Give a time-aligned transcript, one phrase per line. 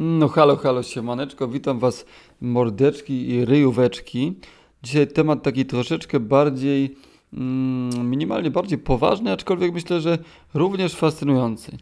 [0.00, 2.06] No halo, halo, siemaneczko, witam was
[2.40, 4.34] mordeczki i ryjóweczki.
[4.82, 6.96] Dzisiaj temat taki troszeczkę bardziej,
[7.32, 10.18] mm, minimalnie bardziej poważny, aczkolwiek myślę, że
[10.54, 11.76] również fascynujący.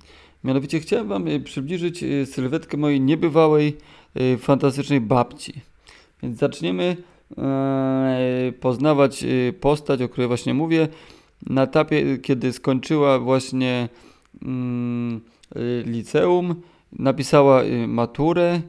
[0.45, 3.76] Mianowicie chciałem wam y, przybliżyć y, sylwetkę mojej niebywałej,
[4.21, 5.53] y, fantastycznej babci.
[6.22, 6.96] Więc zaczniemy
[7.38, 9.24] e, poznawać
[9.60, 10.88] postać, o której właśnie mówię,
[11.46, 13.88] na etapie, kiedy skończyła właśnie
[14.42, 15.21] mm,
[15.85, 16.62] liceum,
[16.93, 18.61] napisała y, maturę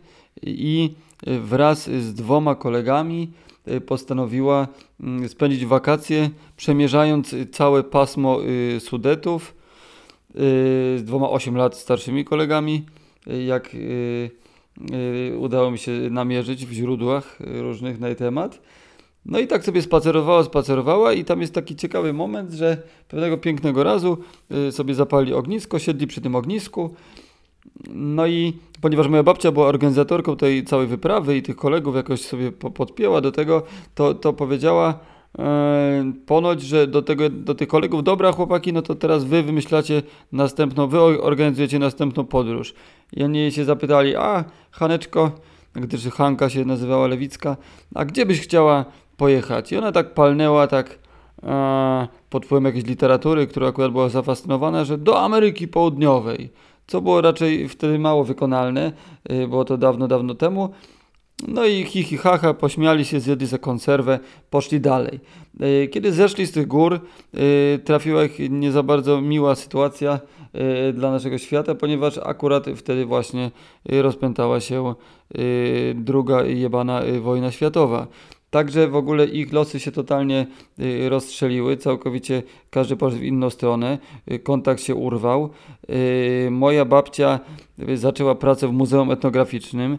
[0.44, 0.96] i
[1.28, 3.32] y, wraz z dwoma kolegami
[3.68, 4.68] y, postanowiła
[5.00, 8.40] mm, spędzić wakacje, przemierzając całe pasmo
[8.80, 9.58] Sudetów
[10.98, 12.86] z dwoma 8 lat starszymi kolegami.
[13.46, 13.76] Jak
[15.40, 18.62] udało mi się namierzyć w źródłach różnych na temat.
[19.26, 22.78] No i tak sobie spacerowała, spacerowała i tam jest taki ciekawy moment, że
[23.08, 24.18] pewnego pięknego razu
[24.72, 26.96] sobie zapali ognisko, siedli przy tym ognisku.
[27.90, 32.52] No i ponieważ moja babcia była organizatorką tej całej wyprawy i tych kolegów jakoś sobie
[32.52, 33.64] po, podpięła do tego,
[33.96, 35.00] to, to powiedziała
[35.40, 40.04] e, ponoć, że do, tego, do tych kolegów, dobra chłopaki, no to teraz wy wymyślacie
[40.32, 42.74] następną, wy organizujecie następną podróż.
[43.14, 45.32] I oni się zapytali, a Haneczko,
[45.74, 47.58] gdyż Hanka się nazywała Lewicka,
[47.96, 48.86] a gdzie byś chciała
[49.18, 49.72] pojechać?
[49.72, 51.00] I ona tak palnęła, tak
[51.44, 56.50] e, pod wpływem jakiejś literatury, która akurat była zafascynowana, że do Ameryki Południowej
[56.88, 58.92] co było raczej wtedy mało wykonalne,
[59.32, 60.70] y, było to dawno, dawno temu.
[61.48, 65.20] No i hi, hi ha, ha, pośmiali się, zjedli za konserwę, poszli dalej.
[65.62, 67.00] Y, Kiedy zeszli z tych gór,
[67.36, 70.20] y, trafiła ich nie za bardzo miła sytuacja
[70.94, 73.52] dla naszego świata, ponieważ akurat wtedy właśnie
[73.86, 74.96] rozpętała się
[75.96, 78.08] druga jebana wojna światowa.
[78.58, 80.48] Także w ogóle ich losy się totalnie
[80.80, 83.98] y, rozstrzeliły, całkowicie każdy poszedł w inną stronę,
[84.32, 85.50] y, kontakt się urwał.
[85.90, 87.40] Y, Moja babcia
[87.96, 89.98] zaczęła pracę w Muzeum Etnograficznym,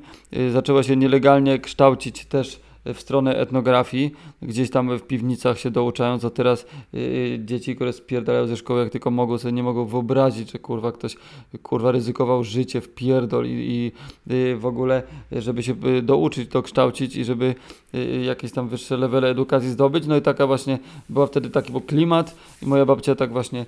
[0.53, 2.61] zaczęła się nielegalnie kształcić też
[2.95, 8.47] w stronę etnografii, gdzieś tam w piwnicach się douczając, a teraz y, dzieci, które spierdalają
[8.47, 11.17] ze szkoły jak tylko mogą, sobie nie mogą wyobrazić, że kurwa ktoś
[11.63, 13.93] kurwa ryzykował życie w pierdol i, i
[14.35, 15.03] y, w ogóle,
[15.33, 17.55] żeby się y, douczyć to kształcić i żeby
[17.95, 20.07] y, jakieś tam wyższe levele edukacji zdobyć.
[20.07, 23.67] No i taka właśnie była wtedy taki był klimat i moja babcia tak właśnie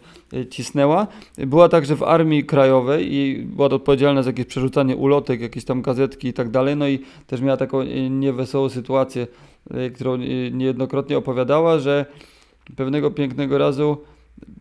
[0.50, 1.06] cisnęła.
[1.39, 6.28] Była także w Armii Krajowej i była odpowiedzialna za jakieś przerzucanie ulotek, jakieś tam gazetki
[6.28, 6.77] i tak dalej.
[6.77, 12.06] No i też miała taką niewesołą sytuację, y, którą y, niejednokrotnie opowiadała, że
[12.76, 13.97] pewnego pięknego razu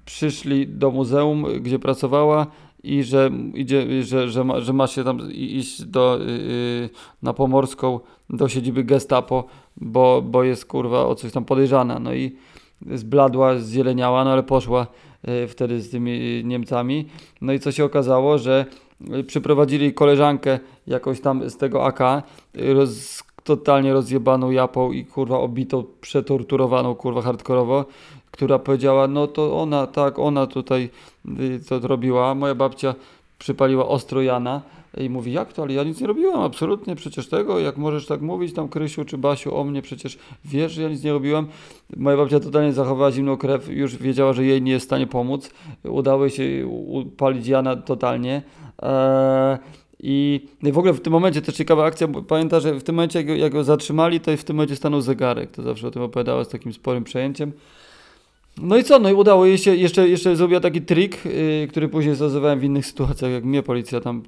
[0.05, 2.47] przyszli do muzeum, gdzie pracowała
[2.83, 6.89] i że idzie, że, że, ma, że ma się tam iść do, yy,
[7.21, 7.99] na Pomorską
[8.29, 9.43] do siedziby gestapo,
[9.77, 11.99] bo, bo jest kurwa o coś tam podejrzana.
[11.99, 12.35] No i
[12.91, 14.87] zbladła, zzieleniała, no ale poszła
[15.47, 17.05] wtedy z tymi Niemcami.
[17.41, 18.65] No i co się okazało, że
[19.27, 21.99] przyprowadzili koleżankę jakoś tam z tego AK,
[22.53, 27.85] roz, totalnie rozjebaną japą i kurwa obitą, przetorturowaną kurwa hardkorowo,
[28.31, 30.89] która powiedziała, no to ona, tak, ona tutaj
[31.39, 32.35] y, to robiła.
[32.35, 32.95] Moja babcia
[33.39, 34.61] przypaliła ostro Jana
[34.97, 38.21] i mówi, jak to, ale ja nic nie robiłam, absolutnie, przecież tego, jak możesz tak
[38.21, 41.47] mówić tam Krysiu czy Basiu o mnie, przecież wiesz, że ja nic nie robiłam.
[41.97, 45.51] Moja babcia totalnie zachowała zimną krew, już wiedziała, że jej nie jest w stanie pomóc.
[45.83, 48.41] Udało się upalić Jana totalnie.
[48.81, 49.57] Eee,
[50.03, 52.83] i no i w ogóle w tym momencie też ciekawa akcja, bo pamięta, że w
[52.83, 55.51] tym momencie jak go, jak go zatrzymali, to w tym momencie stanął zegarek.
[55.51, 57.51] To zawsze o tym opowiadała z takim sporym przejęciem.
[58.61, 58.99] No i co?
[58.99, 62.63] No i udało jej się, jeszcze, jeszcze zrobiła taki trik, yy, który później stosowałem w
[62.63, 64.23] innych sytuacjach, jak mnie policja tam,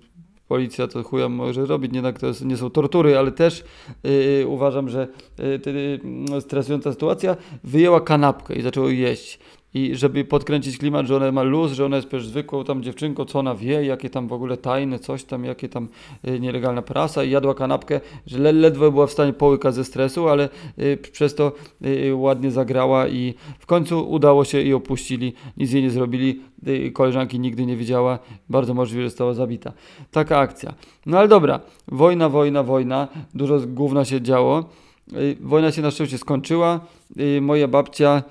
[0.47, 3.63] policja to chuja może robić, tak, to jest, nie są tortury, ale też
[4.03, 5.07] yy, uważam, że
[5.37, 9.39] yy, stresująca sytuacja, wyjęła kanapkę i zaczęła jeść.
[9.73, 13.25] I żeby podkręcić klimat, że ona ma luz, że ona jest przecież zwykłą tam dziewczynką,
[13.25, 15.87] co ona wie, jakie tam w ogóle tajne, coś tam, jakie tam
[16.27, 20.29] y, nielegalna prasa i jadła kanapkę, że le, ledwo była w stanie połykać ze stresu,
[20.29, 20.49] ale
[20.79, 21.51] y, przez to
[21.85, 26.91] y, ładnie zagrała i w końcu udało się i opuścili, nic jej nie zrobili, y,
[26.91, 29.73] koleżanki nigdy nie widziała, bardzo możliwe, że została zabita.
[30.11, 30.73] Taka akcja.
[31.05, 34.69] No ale dobra, wojna, wojna, wojna, dużo z gówna się działo.
[35.13, 36.79] Y, Wojna się na szczęście skończyła.
[37.19, 38.23] Y, Moja babcia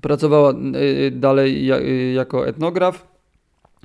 [0.00, 3.06] pracowała y, dalej y, jako etnograf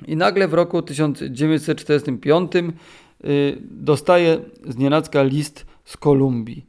[0.06, 4.38] i nagle w roku 1945 y, dostaje
[4.68, 6.66] znienacka list z Kolumbii.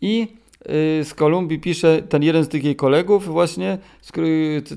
[0.00, 0.38] I
[1.02, 4.12] z Kolumbii pisze ten jeden z tych jej kolegów właśnie, z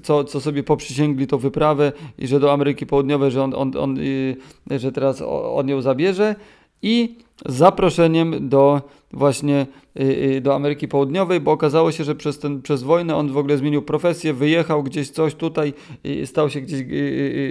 [0.04, 4.00] co, co sobie poprzysięgli tą wyprawę i że do Ameryki Południowej, że on, on, on
[4.78, 6.36] że teraz on ją zabierze
[6.82, 8.82] i zaproszeniem do
[9.14, 9.68] właśnie
[10.00, 13.38] y, y, do Ameryki Południowej, bo okazało się, że przez, ten, przez wojnę on w
[13.38, 15.74] ogóle zmienił profesję, wyjechał gdzieś coś tutaj,
[16.06, 16.84] y, stał się gdzieś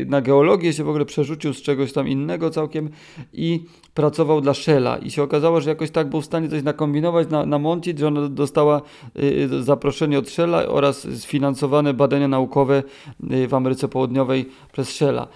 [0.07, 2.91] na geologię, się w ogóle przerzucił z czegoś tam innego całkiem
[3.33, 7.31] i pracował dla Shella i się okazało, że jakoś tak był w stanie coś nakombinować,
[7.31, 8.83] na, namącić, że ona dostała
[9.61, 12.83] zaproszenie od Shella oraz sfinansowane badania naukowe
[13.49, 15.29] w Ameryce Południowej przez Shella.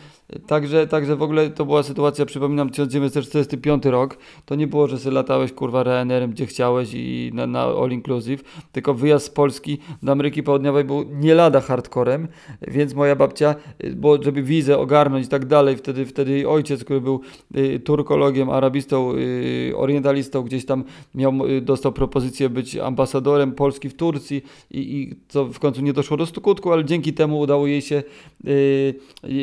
[0.46, 4.18] Także, także w ogóle to była sytuacja, przypominam, 1945 rok.
[4.44, 8.42] To nie było, że sobie latałeś kurwa Ryanairem gdzie chciałeś i na, na all inclusive,
[8.72, 12.28] tylko wyjazd z Polski do Ameryki Południowej był nie lada hardcorem,
[12.68, 13.54] więc moja babcia,
[13.96, 17.20] bo żeby wizę ogarnąć i tak dalej, wtedy, wtedy jej ojciec, który był
[17.56, 20.84] y, turkologiem, arabistą, y, orientalistą, gdzieś tam
[21.14, 25.92] miał, y, dostał propozycję być ambasadorem Polski w Turcji i, i co w końcu nie
[25.92, 28.02] doszło do skutku, ale dzięki temu udało jej się
[28.46, 28.94] y,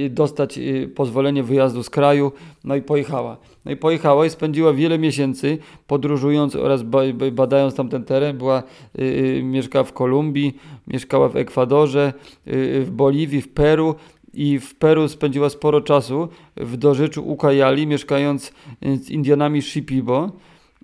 [0.09, 2.31] dostać y, pozwolenie wyjazdu z kraju,
[2.63, 3.37] no i pojechała.
[3.65, 5.57] No i pojechała i spędziła wiele miesięcy
[5.87, 6.83] podróżując oraz
[7.31, 8.37] badając tamten teren.
[8.37, 8.63] Była,
[8.97, 10.53] yy, mieszkała w Kolumbii,
[10.87, 12.13] mieszkała w Ekwadorze,
[12.45, 13.95] w Boliwii, w Peru
[14.33, 16.27] i w Peru spędziła sporo czasu
[16.57, 20.31] w dożyczu Ukajali, mieszkając z Indianami Shipibo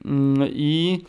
[0.06, 0.12] yy,
[0.54, 1.02] i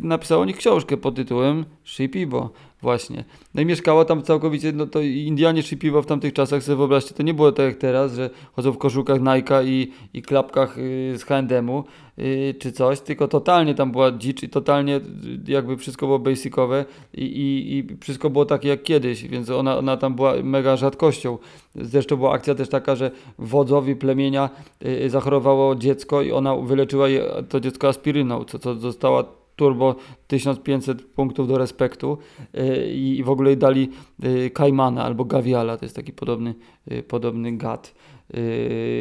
[0.00, 2.50] napisała o nich książkę pod tytułem Shipibo.
[2.82, 3.24] Właśnie.
[3.54, 7.22] No i mieszkała tam całkowicie, no to Indianie szypiwa w tamtych czasach, sobie wyobraźcie, to
[7.22, 11.24] nie było tak jak teraz, że chodzą w koszulkach Nike'a i, i klapkach yy, z
[11.24, 11.84] H&M-u
[12.16, 15.00] yy, czy coś, tylko totalnie tam była dzicz i totalnie
[15.46, 16.84] jakby wszystko było basicowe
[17.14, 21.38] i, i, i wszystko było takie jak kiedyś, więc ona, ona tam była mega rzadkością.
[21.74, 24.50] Zresztą była akcja też taka, że wodzowi plemienia
[24.80, 29.96] yy, zachorowało dziecko i ona wyleczyła je, to dziecko aspiryną, co, co została turbo
[30.26, 32.18] 1500 punktów do respektu
[32.54, 33.90] y, i w ogóle dali
[34.24, 36.54] y, Kaimana albo Gaviala, to jest taki podobny,
[36.92, 37.94] y, podobny gad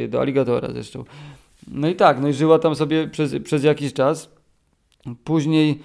[0.10, 1.04] do aligatora zresztą.
[1.68, 4.30] No i tak, no i żyła tam sobie przez, przez jakiś czas.
[5.24, 5.80] Później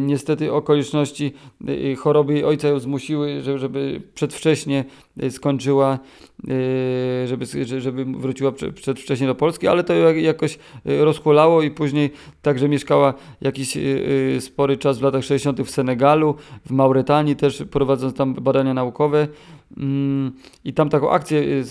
[0.00, 1.32] niestety okoliczności
[1.68, 4.84] y, choroby jej ojca ją zmusiły, żeby, przedwcześnie
[5.22, 5.98] y, skończyła,
[6.44, 7.46] y, żeby,
[7.80, 10.58] żeby wróciła przedwcześnie do Polski, ale to jakoś
[10.88, 12.10] y, rozchulało i później
[12.42, 15.60] także mieszkała jakiś y, spory czas w latach 60.
[15.62, 16.34] w Senegalu,
[16.66, 19.28] w Mauretanii też prowadząc tam badania naukowe.
[19.76, 20.32] Mm,
[20.64, 21.64] I tam taką akcję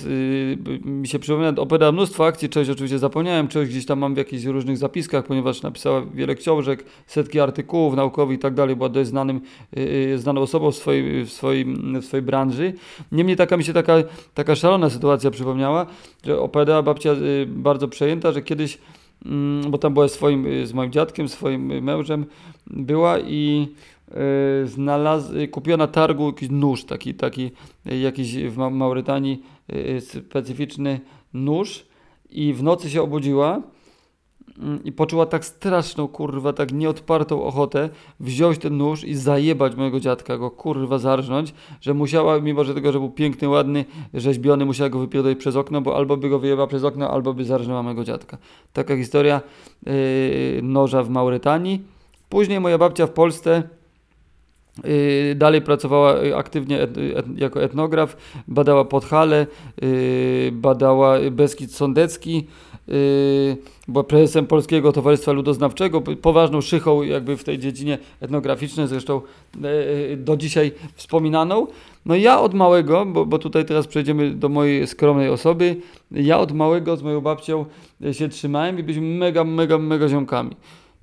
[0.85, 4.43] mi się przypomina, opowiadała mnóstwo akcji, czegoś oczywiście zapomniałem, czegoś gdzieś tam mam w jakichś
[4.43, 9.41] różnych zapiskach, ponieważ napisała wiele książek, setki artykułów naukowych i tak dalej, była dość znanym,
[10.15, 11.29] znaną osobą w swojej, w,
[12.01, 12.73] w swojej branży.
[13.11, 13.93] Niemniej taka mi się taka,
[14.33, 15.85] taka szalona sytuacja przypomniała,
[16.23, 17.15] że opowiadała babcia
[17.47, 18.77] bardzo przejęta, że kiedyś,
[19.25, 22.25] mm, bo tam była swoim, z moim dziadkiem, swoim mężem,
[22.67, 23.67] była i
[24.63, 27.51] Y, znalaz, kupiła na targu jakiś nóż, taki, taki
[27.85, 29.43] jakiś w Maurytanii
[29.73, 30.99] y, specyficzny
[31.33, 31.85] nóż
[32.29, 33.61] i w nocy się obudziła
[34.83, 37.89] i poczuła tak straszną, kurwa, tak nieodpartą ochotę
[38.19, 42.91] wziąć ten nóż i zajebać mojego dziadka, go kurwa zarżnąć, że musiała, mimo że tego,
[42.91, 46.67] że był piękny, ładny, rzeźbiony, musiała go wypierdolić przez okno, bo albo by go wyjebała
[46.67, 48.37] przez okno, albo by zarżnęła mojego dziadka.
[48.73, 49.41] Taka historia
[49.85, 49.93] yy,
[50.63, 51.81] noża w Maurytanii.
[52.29, 53.63] Później moja babcia w Polsce
[55.35, 59.47] dalej pracowała y, aktywnie et, et, jako etnograf, badała Podhale,
[59.81, 62.47] yy, badała Beskid Sądecki,
[63.87, 69.21] była prezesem Polskiego Towarzystwa Ludoznawczego, poważną szychą jakby w tej dziedzinie etnograficznej, zresztą
[69.61, 71.67] yy, do dzisiaj wspominaną.
[72.05, 75.75] No ja od małego, bo, bo tutaj teraz przejdziemy do mojej skromnej osoby,
[76.11, 77.65] ja od małego z moją babcią
[78.11, 80.55] się trzymałem i byliśmy mega, mega, mega ziomkami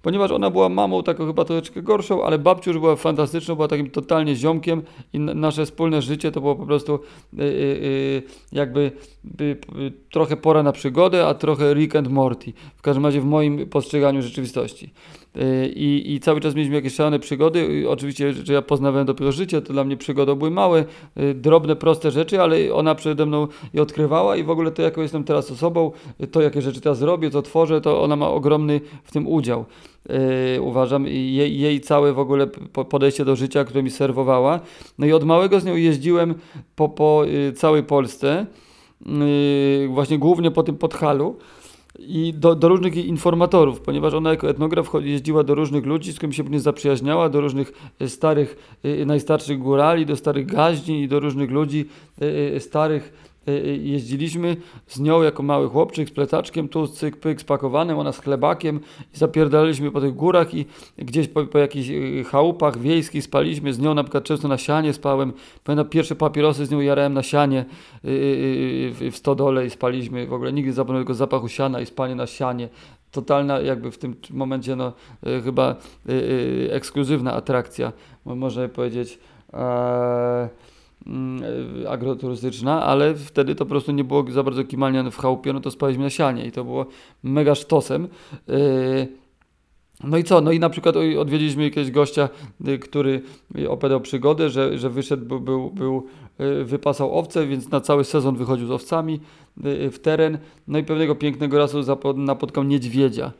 [0.04, 3.90] ponieważ ona była mamą taką chyba troszeczkę gorszą, ale babciu już była fantastyczną, była takim
[3.90, 4.82] totalnie ziomkiem
[5.12, 7.00] i nasze wspólne życie to było po prostu
[7.32, 8.92] yy, yy, jakby
[9.40, 13.66] yy, trochę pora na przygodę, a trochę Rick and Morty, w każdym razie w moim
[13.66, 14.90] postrzeganiu rzeczywistości.
[15.36, 17.84] Y, I, I cały czas mieliśmy jakieś szalone przygody.
[17.88, 20.84] Oczywiście, że ja poznawałem dopiero życie, to dla mnie przygody były małe,
[21.20, 25.02] y, drobne, proste rzeczy, ale ona przede mną je odkrywała i w ogóle to, jaką
[25.02, 25.92] jestem teraz osobą,
[26.30, 29.64] to, jakie rzeczy teraz robię, co tworzę, to ona ma ogromny w tym udział.
[30.54, 32.46] Yy, uważam, jej, jej całe w ogóle
[32.88, 34.60] podejście do życia, które mi serwowała.
[34.98, 36.34] No i od małego z nią jeździłem
[36.76, 37.24] po, po
[37.54, 38.46] całej Polsce,
[39.06, 41.36] yy, właśnie głównie po tym Podhalu
[41.98, 46.34] i do, do, różnych informatorów, ponieważ ona jako etnograf jeździła do różnych ludzi, z którymi
[46.34, 47.72] się później zaprzyjaźniała, do różnych
[48.06, 51.84] starych, najstarszych górali, do starych gaźni i do różnych ludzi
[52.58, 53.33] starych Y, y,
[53.82, 58.80] jeździliśmy z nią jako mały chłopczyk z plecaczkiem, tu cyk pyk spakowanym, ona z chlebakiem
[59.14, 60.66] i zapierdaliśmy po tych górach i
[60.98, 64.92] gdzieś po, po jakichś y, chałupach wiejskich spaliśmy z nią, na przykład często na sianie
[64.92, 65.32] spałem,
[65.64, 67.64] pamiętam pierwsze papierosy z nią jarałem na sianie
[68.02, 72.68] w stodole i spaliśmy, w ogóle nigdy zapomniałem tego zapachu siana i spanie na sianie,
[73.14, 74.92] totalna jakby w tym momencie no,
[75.26, 75.76] y, chyba
[76.08, 77.92] y, y, ekskluzywna atrakcja,
[78.24, 79.18] można powiedzieć.
[79.52, 80.48] E,
[81.88, 85.70] agroturystyczna, ale wtedy to po prostu nie było za bardzo kimalnia w chałupie, no to
[85.70, 86.86] spaliśmy na sianie i to było
[87.22, 88.08] mega sztosem.
[90.04, 90.40] No i co?
[90.40, 92.28] No i na przykład odwiedziliśmy jakiegoś gościa,
[92.80, 93.22] który
[93.68, 96.06] opowiadał przygodę, że, że wyszedł, był, był, był
[96.64, 99.20] wypasał owce, więc na cały sezon wychodził z owcami
[99.92, 100.38] w teren.
[100.68, 101.78] No i pewnego pięknego razu
[102.16, 103.32] napotkał niedźwiedzia.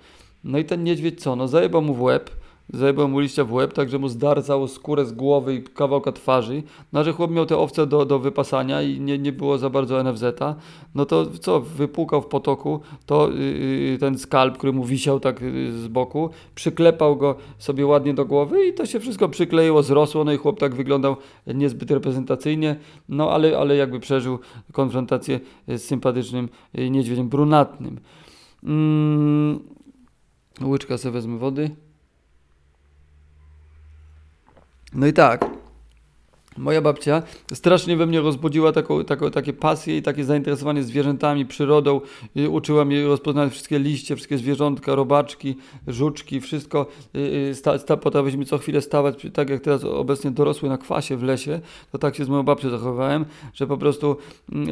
[0.45, 1.37] No i ten niedźwiedź co?
[1.37, 2.31] No zajebał mu w łeb,
[2.73, 6.63] zajebał mu liścia w łeb, tak że mu zdarcał skórę z głowy i kawałka twarzy.
[6.93, 10.05] No, że chłop miał te owce do, do wypasania i nie, nie było za bardzo
[10.05, 10.55] NFZ-a.
[10.95, 15.73] No to co, wypłukał w potoku, to yy, ten skalp, który mu wisiał tak yy,
[15.73, 20.33] z boku, przyklepał go sobie ładnie do głowy i to się wszystko przykleiło, zrosło, no
[20.33, 21.17] i chłop tak wyglądał
[21.47, 22.77] niezbyt reprezentacyjnie,
[23.09, 24.39] no ale, ale jakby przeżył
[24.73, 28.01] konfrontację z sympatycznym yy, niedźwiedziem brunatnym.
[28.65, 29.61] Mm,
[30.63, 31.84] łyczka sobie wezmę wody.
[34.95, 35.45] No i tak,
[36.59, 42.01] Moja babcia strasznie we mnie rozbudziła taką, taką, takie pasje i takie zainteresowanie zwierzętami, przyrodą.
[42.51, 45.57] Uczyła mnie rozpoznawać wszystkie liście, wszystkie zwierzątka, robaczki,
[45.87, 46.87] żuczki, wszystko.
[47.53, 47.97] Sta, sta,
[48.47, 51.61] co chwilę stawać, tak jak teraz obecnie dorosły na kwasie w lesie,
[51.93, 54.17] to tak się z moją babcią zachowałem, że po prostu
[54.49, 54.65] yy,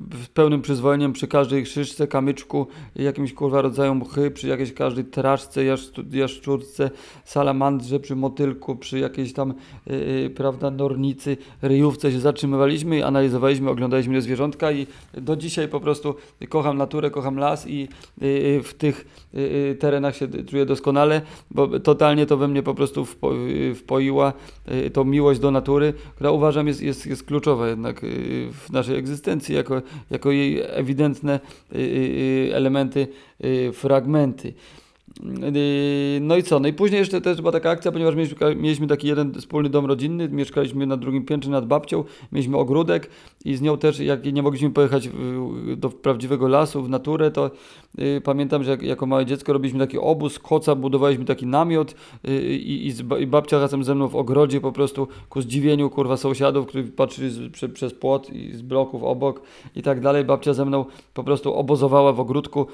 [0.00, 5.64] w pełnym przyzwoleniem przy każdej szyszce, kamyczku, jakimś kurwa rodzaju mchy, przy jakiejś każdej traszce,
[6.12, 6.90] jaszczurce,
[7.24, 9.54] salamandrze, przy motylku, przy jakiejś tam,
[9.86, 15.80] yy, prawda, nor górnicy, ryjówce się zatrzymywaliśmy, analizowaliśmy, oglądaliśmy te zwierzątka i do dzisiaj po
[15.80, 16.14] prostu
[16.48, 17.88] kocham naturę, kocham las i
[18.22, 22.74] y, y, w tych y, terenach się czuję doskonale, bo totalnie to we mnie po
[22.74, 23.32] prostu wpo,
[23.74, 24.32] wpoiła
[24.92, 28.00] tą miłość do natury, która uważam jest, jest, jest kluczowa jednak
[28.52, 31.40] w naszej egzystencji, jako, jako jej ewidentne
[32.52, 33.08] elementy,
[33.72, 34.54] fragmenty.
[35.22, 36.60] Yy, no i co?
[36.60, 38.14] No i później jeszcze też była taka akcja, ponieważ
[38.56, 43.10] mieliśmy, taki jeden wspólny dom rodzinny, mieszkaliśmy na drugim piętrze nad babcią, mieliśmy ogródek
[43.44, 45.08] i z nią też, jak nie mogliśmy pojechać
[45.76, 47.50] do prawdziwego lasu, w naturę, to
[47.98, 51.94] yy, pamiętam, że jak, jako małe dziecko robiliśmy taki obóz, koca, budowaliśmy taki namiot
[52.24, 56.66] yy, i, i, babcia razem ze mną w ogrodzie po prostu ku zdziwieniu kurwa sąsiadów,
[56.66, 59.42] którzy patrzyli przez płot i z bloków obok
[59.76, 60.24] i tak dalej.
[60.24, 62.66] Babcia ze mną po prostu obozowała w ogródku,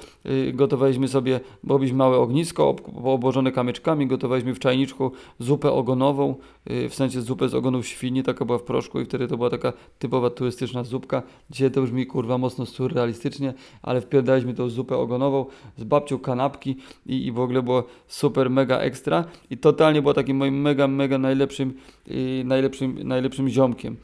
[0.53, 6.35] gotowaliśmy sobie, robiliśmy małe ognisko obłożone kamyczkami, gotowaliśmy w czajniczku zupę ogonową,
[6.71, 9.49] y, w sensie zupę z ogonów świni, taka była w proszku i wtedy to była
[9.49, 11.23] taka typowa turystyczna zupka.
[11.49, 15.45] Dzisiaj to brzmi kurwa mocno surrealistycznie, ale wpierdaliśmy tą zupę ogonową
[15.77, 20.37] z babcią kanapki i, i w ogóle było super, mega ekstra i totalnie było takim
[20.37, 21.73] moim mega, mega najlepszym,
[22.07, 23.97] yy, najlepszym, najlepszym ziomkiem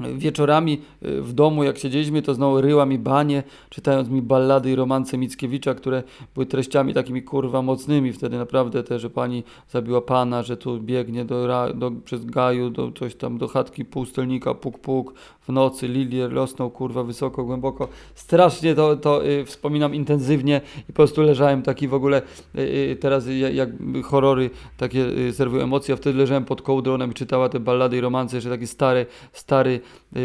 [0.00, 4.74] wieczorami y, w domu, jak siedzieliśmy, to znowu ryła mi banie, czytając mi ballady i
[4.74, 6.02] romanse Mickiewicza, które
[6.34, 8.12] były treściami takimi kurwa mocnymi.
[8.12, 12.92] Wtedy naprawdę te, że pani zabiła pana, że tu biegnie do, do, przez gaju, do
[12.92, 17.88] coś tam, do chatki pustelnika, puk puk, w nocy lilię rosną kurwa wysoko, głęboko.
[18.14, 22.22] Strasznie to, to y, wspominam intensywnie i po prostu leżałem taki w ogóle
[22.54, 23.70] y, y, teraz jak, jak
[24.04, 28.00] horrory takie y, serwują emocje, a wtedy leżałem pod kołdronem i czytała te ballady i
[28.00, 29.80] romanse, jeszcze taki stary, stary Y,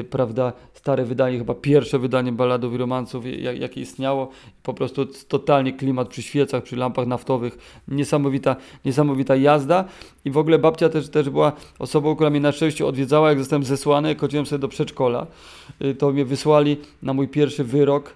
[0.09, 4.29] prawda, stare wydanie, chyba pierwsze wydanie balladów i romansów, jak, jakie istniało.
[4.63, 7.81] Po prostu totalnie klimat przy świecach, przy lampach naftowych.
[7.87, 8.55] Niesamowita,
[8.85, 9.85] niesamowita jazda.
[10.25, 13.63] I w ogóle babcia też, też była osobą, która mnie na szczęście odwiedzała, jak zostałem
[13.63, 15.27] zesłany, chodziłem sobie do przedszkola.
[15.81, 18.13] Y, to mnie wysłali na mój pierwszy wyrok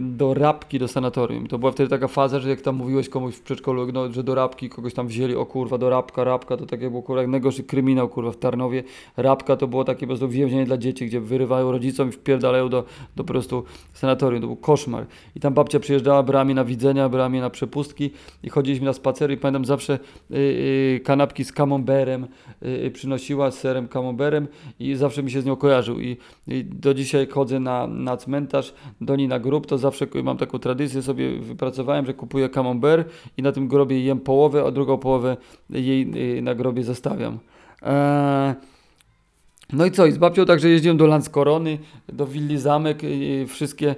[0.00, 1.46] do rabki do sanatorium.
[1.46, 4.34] To była wtedy taka faza, że jak tam mówiłeś komuś w przedszkolu, no, że do
[4.34, 8.08] rabki kogoś tam wzięli, o kurwa, do rabka, rabka to takie było kurwa, najgorszy kryminał
[8.08, 8.82] kurwa w Tarnowie.
[9.16, 12.84] Rabka to było takie po prostu więzienie dla dzieci, gdzie wyrywają rodzicom i wpierdalają do,
[13.16, 14.40] do po prostu sanatorium.
[14.40, 15.06] To był koszmar.
[15.34, 18.10] I tam babcia przyjeżdżała, brała mnie na widzenia, brała mnie na przepustki
[18.42, 19.98] i chodziliśmy na spacery i pamiętam zawsze
[20.30, 22.26] yy, yy, kanapki z camemberem
[22.62, 24.48] yy, przynosiła, z serem camemberem
[24.80, 26.00] i zawsze mi się z nią kojarzył.
[26.00, 26.16] I,
[26.48, 30.58] i do dzisiaj chodzę na, na cmentarz do niej na grób, to zawsze mam taką
[30.58, 35.36] tradycję, sobie wypracowałem, że kupuję camembert i na tym grobie jem połowę, a drugą połowę
[35.70, 37.38] jej y, na grobie zostawiam.
[37.82, 38.54] Eee,
[39.72, 41.78] no i co, i z babcią także jeździłem do Landskorony,
[42.08, 43.94] do Willi Zamek, y, wszystkie,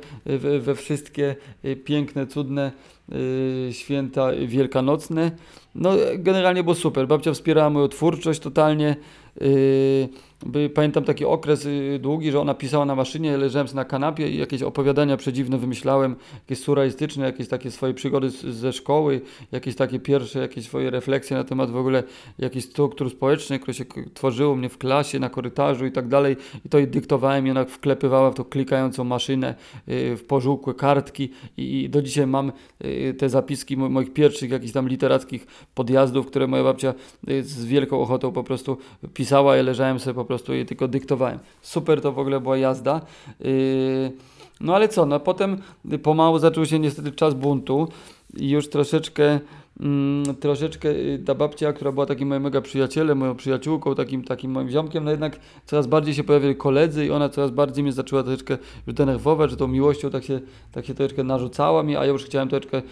[0.60, 2.72] we wszystkie y, piękne, cudne
[3.12, 5.30] y, święta wielkanocne.
[5.74, 7.08] No generalnie było super.
[7.08, 8.96] Babcia wspierała moją twórczość totalnie.
[9.42, 10.08] Y,
[10.46, 14.38] by, pamiętam taki okres y, długi, że ona pisała na maszynie, leżałem na kanapie i
[14.38, 19.20] jakieś opowiadania przedziwne wymyślałem, jakieś surrealistyczne, jakieś takie swoje przygody ze szkoły,
[19.52, 22.02] jakieś takie pierwsze, jakieś swoje refleksje na temat w ogóle
[22.38, 26.36] jakichś struktur społecznych, które się tworzyło mnie w klasie, na korytarzu i tak dalej.
[26.66, 29.54] I to jej dyktowałem i ona wklepywała w tą klikającą maszynę,
[29.88, 32.52] y, w pożółkłe kartki i, i do dzisiaj mam
[32.84, 36.94] y, te zapiski mo- moich pierwszych jakichś tam literackich podjazdów, które moja babcia
[37.40, 38.78] z wielką ochotą po prostu
[39.14, 41.38] pisała, ja leżałem sobie po prostu i tylko dyktowałem.
[41.62, 43.00] Super to w ogóle była jazda.
[43.40, 44.12] Yy,
[44.60, 45.62] no ale co, no potem
[46.02, 47.88] pomału zaczął się niestety czas buntu
[48.36, 49.40] i już troszeczkę
[49.80, 54.50] mm, troszeczkę y, ta babcia, która była takim moim mega przyjacielem, moją przyjaciółką, takim, takim
[54.50, 58.22] moim ziomkiem, no jednak coraz bardziej się pojawiali koledzy i ona coraz bardziej mnie zaczęła
[58.22, 60.40] troszeczkę już denerwować, że tą miłością tak się,
[60.72, 62.82] tak się troszeczkę narzucała mi, a ja już chciałem troszeczkę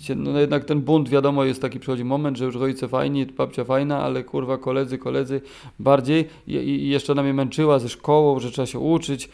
[0.00, 3.64] się, no jednak ten bunt, wiadomo, jest taki przychodzi moment, że już rodzice fajni, babcia
[3.64, 5.40] fajna, ale kurwa koledzy, koledzy
[5.78, 9.28] bardziej i, i jeszcze ona mnie męczyła ze szkołą, że trzeba się uczyć,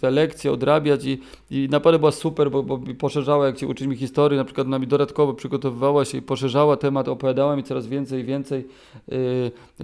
[0.00, 1.18] te lekcje odrabiać i,
[1.50, 4.78] i naprawdę była super, bo, bo poszerzała, jak się uczyć mi historii, na przykład ona
[4.78, 8.64] mi dodatkowo przygotowywała się i poszerzała temat, opowiadała mi coraz więcej i więcej
[9.12, 9.14] y,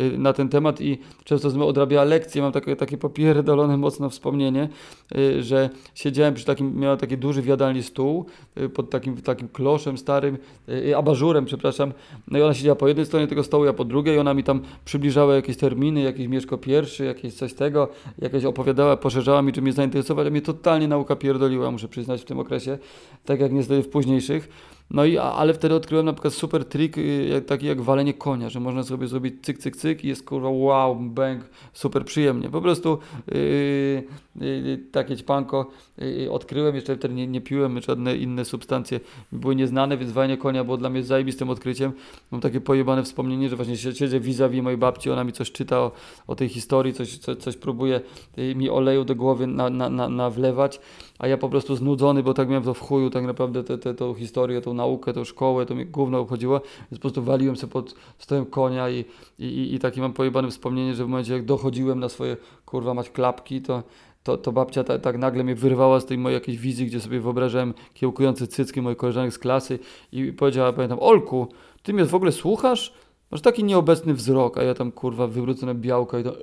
[0.01, 4.69] y, na ten temat i często z odrabiała lekcje, mam takie, takie popierdolone mocno wspomnienie,
[5.17, 8.27] y, że siedziałem przy takim, miała taki duży w jadalni stół
[8.61, 11.93] y, pod takim, takim kloszem starym, y, abażurem, przepraszam,
[12.29, 14.19] no i ona siedziała po jednej stronie tego stołu, ja po drugiej.
[14.19, 19.22] Ona mi tam przybliżała jakieś terminy, jakiś Mieszko pierwszy, jakieś coś tego, jakieś opowiadała, poszerzała
[19.43, 22.79] mi, czy mnie zainteresować, a mnie totalnie nauka pierdoliła, muszę przyznać, w tym okresie,
[23.25, 24.49] tak jak niestety w późniejszych.
[24.93, 28.61] No i, ale wtedy odkryłem na przykład super trik, y, taki jak walenie konia, że
[28.61, 32.51] można sobie zrobić cyk, cyk, cyk i jest kurwa wow, bang, super przyjemnie.
[32.51, 32.99] Po prostu
[33.33, 34.03] yy,
[34.41, 39.01] yy, takie ćpanko yy, odkryłem, jeszcze wtedy nie, nie piłem, żadne inne substancje
[39.33, 41.93] były nieznane, więc walenie konia było dla mnie zajebistym odkryciem.
[42.31, 45.79] Mam takie pojebane wspomnienie, że właśnie sie- siedzę vis-a-vis mojej babci, ona mi coś czyta
[45.81, 45.93] o,
[46.27, 48.01] o tej historii, coś, coś, coś próbuje
[48.37, 50.81] yy, mi oleju do głowy na, na, na, nawlewać,
[51.19, 54.61] a ja po prostu znudzony, bo tak miałem to w chuju, tak naprawdę tę historię,
[54.61, 58.47] tą naukę, tą szkołę, to mi gówno obchodziło, więc po prostu waliłem sobie pod stołem
[58.47, 59.05] konia i,
[59.39, 62.37] i, i, takie mam pojebane wspomnienie, że w momencie jak dochodziłem na swoje
[62.67, 63.83] kurwa mać klapki, to
[64.23, 67.21] to, to babcia ta, tak nagle mnie wyrwała z tej mojej jakiejś wizji, gdzie sobie
[67.21, 69.79] wyobrażałem kiełkujące cycki moich koleżanek z klasy
[70.13, 71.47] i powiedziała, pamiętam, Olku,
[71.83, 72.95] ty mnie w ogóle słuchasz?
[73.31, 76.37] Masz taki nieobecny wzrok, a ja tam kurwa wywrócone białka i to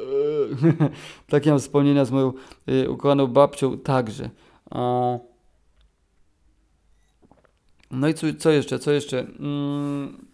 [1.29, 2.33] takie mam wspomnienia z moją
[2.69, 4.29] y, ukochaną babcią także.
[7.91, 9.19] No i co, co jeszcze, co jeszcze?
[9.19, 10.25] Mm,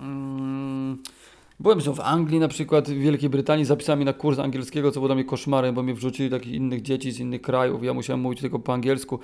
[0.00, 1.02] mm,
[1.64, 5.14] byłem w Anglii na przykład, w Wielkiej Brytanii, zapisałem na kurs angielskiego, co było dla
[5.14, 8.58] mnie koszmarem, bo mnie wrzucili takich innych dzieci z innych krajów, ja musiałem mówić tylko
[8.58, 9.18] po angielsku.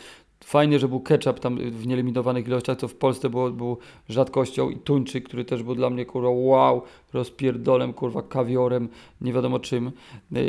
[0.45, 4.77] Fajnie, że był ketchup tam w nielimitowanych ilościach, co w Polsce było, był rzadkością i
[4.77, 8.89] tuńczyk, który też był dla mnie kurwa wow, rozpierdolem, kurwa kawiorem,
[9.21, 9.91] nie wiadomo czym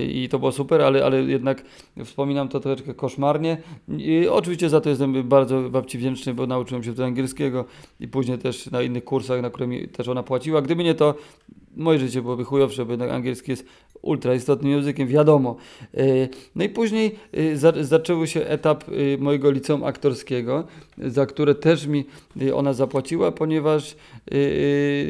[0.07, 1.63] i to było super, ale, ale jednak
[2.05, 3.57] wspominam to troszeczkę koszmarnie.
[3.97, 7.65] I oczywiście za to jestem bardzo babci wdzięczny, bo nauczyłem się wtedy angielskiego
[7.99, 10.61] i później też na innych kursach, na które mi też ona płaciła.
[10.61, 11.15] Gdyby nie to,
[11.75, 13.65] moje życie byłoby chujowsze, bo jednak angielski jest
[14.01, 15.55] ultra istotnym językiem, wiadomo.
[15.97, 17.15] Y, No i później
[17.53, 20.63] za, zaczęły się etap y, mojego liceum aktorskiego,
[20.97, 22.05] za które też mi
[22.53, 23.95] ona zapłaciła, ponieważ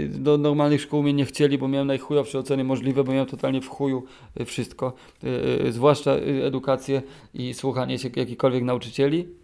[0.09, 3.67] do normalnych szkół mnie nie chcieli, bo miałem najchujowsze oceny możliwe, bo miałem totalnie w
[3.67, 4.03] chuju
[4.45, 4.93] wszystko,
[5.69, 6.11] zwłaszcza
[6.43, 7.01] edukację
[7.33, 9.40] i słuchanie się jakichkolwiek nauczycieli.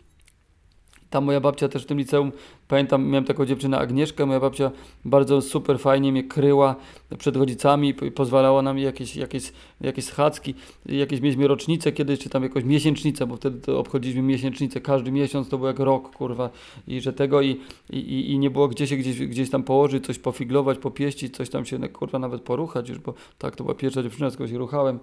[1.10, 2.32] Ta moja babcia też w tym liceum,
[2.68, 4.72] pamiętam, miałem taką dziewczynę Agnieszkę, moja babcia
[5.06, 6.76] bardzo super fajnie mnie kryła
[7.18, 12.64] przed rodzicami, pozwalała nam jakieś, jakieś, jakieś schadzki, jakieś mieliśmy rocznicę kiedyś, czy tam jakąś
[12.64, 16.50] miesięcznicę, bo wtedy obchodziliśmy miesięcznicę, każdy miesiąc to był jak rok, kurwa,
[16.88, 20.20] i że tego i, i, i- nie było gdzie się gdzieś, gdzieś tam położyć, coś
[20.20, 24.30] pofiglować, popieścić, coś tam się, kurwa, nawet poruchać już, bo tak, to była pierwsza dziewczyna,
[24.30, 25.00] z się ruchałem.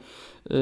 [0.51, 0.57] Yy,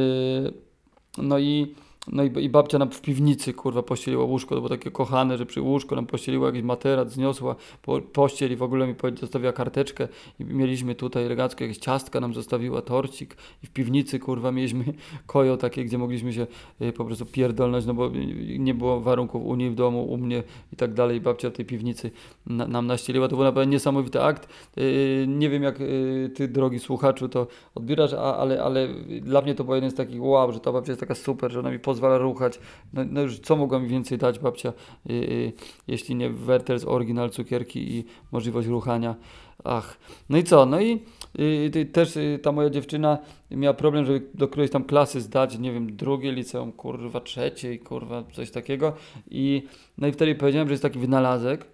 [1.19, 1.75] no i
[2.07, 5.47] no i, i babcia nam w piwnicy, kurwa, pościeliła łóżko, to było takie kochane, że
[5.47, 10.09] przy łóżku nam pościeliła jakiś materac, zniosła po, pościel i w ogóle mi zostawiła karteczkę.
[10.41, 13.37] I mieliśmy tutaj elegancko jakieś ciastka nam zostawiła, torcik.
[13.65, 14.85] I w piwnicy, kurwa, mieliśmy
[15.27, 16.47] kojo takie, gdzie mogliśmy się
[16.83, 18.11] y, po prostu pierdolnąć, no bo
[18.59, 21.65] nie było warunków u niej w domu, u mnie i tak dalej, babcia w tej
[21.65, 22.11] piwnicy
[22.47, 26.79] na, nam naścieliła, to był naprawdę niesamowity akt, y, nie wiem jak y, ty, drogi
[26.79, 28.89] słuchaczu, to odbierasz, a, ale, ale
[29.21, 31.61] dla mnie to był jeden z takich wow, że ta babcia jest taka super, że
[31.61, 32.59] ona mi pozwala ruchać.
[32.93, 34.73] No, no już co mogła mi więcej dać babcia,
[35.11, 35.53] y, y,
[35.89, 39.15] jeśli nie Werther's oryginal cukierki i możliwość ruchania.
[39.65, 40.67] Ach, no i co?
[40.67, 41.01] No i
[41.39, 43.19] y, też ta moja dziewczyna
[43.51, 48.25] miała problem, żeby do którejś tam klasy zdać, nie wiem, drugie liceum, kurwa, trzeciej, kurwa,
[48.33, 48.93] coś takiego.
[49.31, 49.63] I
[49.99, 51.67] no i wtedy powiedziałem, że jest taki wynalazek,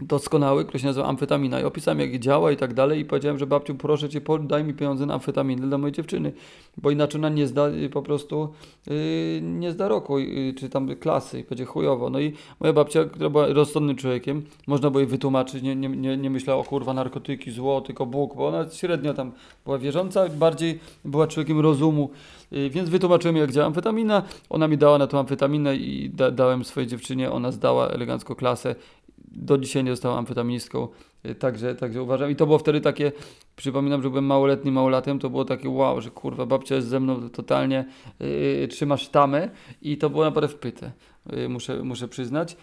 [0.00, 1.60] doskonały, który się nazywa amfetamina.
[1.60, 4.74] I opisałem jak działa i tak dalej i powiedziałem, że babciu proszę Cię daj mi
[4.74, 6.32] pieniądze na amfetaminę dla mojej dziewczyny,
[6.76, 8.48] bo inaczej ona nie zda po prostu
[8.86, 12.10] yy, nie zda roku yy, czy tam klasy i będzie chujowo.
[12.10, 16.16] No i moja babcia, która była rozsądnym człowiekiem, można było jej wytłumaczyć, nie, nie, nie,
[16.16, 19.32] nie myślała o kurwa narkotyki, zło, tylko Bóg, bo ona średnio tam
[19.64, 22.10] była wierząca, bardziej była człowiekiem rozumu,
[22.50, 26.64] yy, więc wytłumaczyłem jak działa amfetamina, ona mi dała na tą amfetaminę i da, dałem
[26.64, 28.74] swojej dziewczynie, ona zdała elegancko klasę
[29.18, 30.88] do dzisiaj nie została amfetaministką,
[31.26, 32.30] y, także, także uważam.
[32.30, 33.12] I to było wtedy takie,
[33.56, 37.30] przypominam, że byłem małoletnim małolatem, to było takie wow, że kurwa babcia jest ze mną
[37.30, 37.84] totalnie,
[38.20, 39.50] yy, trzymasz tamę
[39.82, 40.92] i to było naprawdę wpyte,
[41.32, 42.56] yy, muszę, muszę przyznać.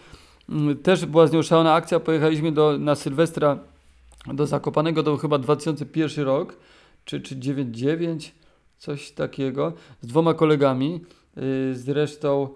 [0.48, 3.58] Yy, też była z akcja, pojechaliśmy do, na Sylwestra
[4.26, 6.56] do Zakopanego, to był chyba 2001 rok,
[7.04, 8.34] czy, czy 99,
[8.78, 11.00] coś takiego, z dwoma kolegami,
[11.36, 12.48] yy, zresztą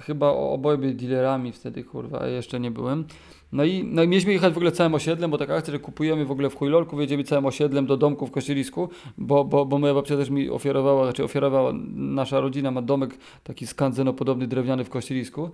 [0.00, 3.04] chyba oboje byli dealerami wtedy, kurwa, jeszcze nie byłem.
[3.52, 6.24] No i, no i mieliśmy jechać w ogóle całym osiedlem, bo taka akcja, że kupujemy
[6.24, 8.88] w ogóle w Chujlolku, jedziemy całym osiedlem do domku w Kościelisku,
[9.18, 13.66] bo, bo, bo moja babcia też mi ofiarowała, znaczy ofiarowała, nasza rodzina ma domek taki
[13.66, 15.50] skanzenopodobny, drewniany w Kościelisku,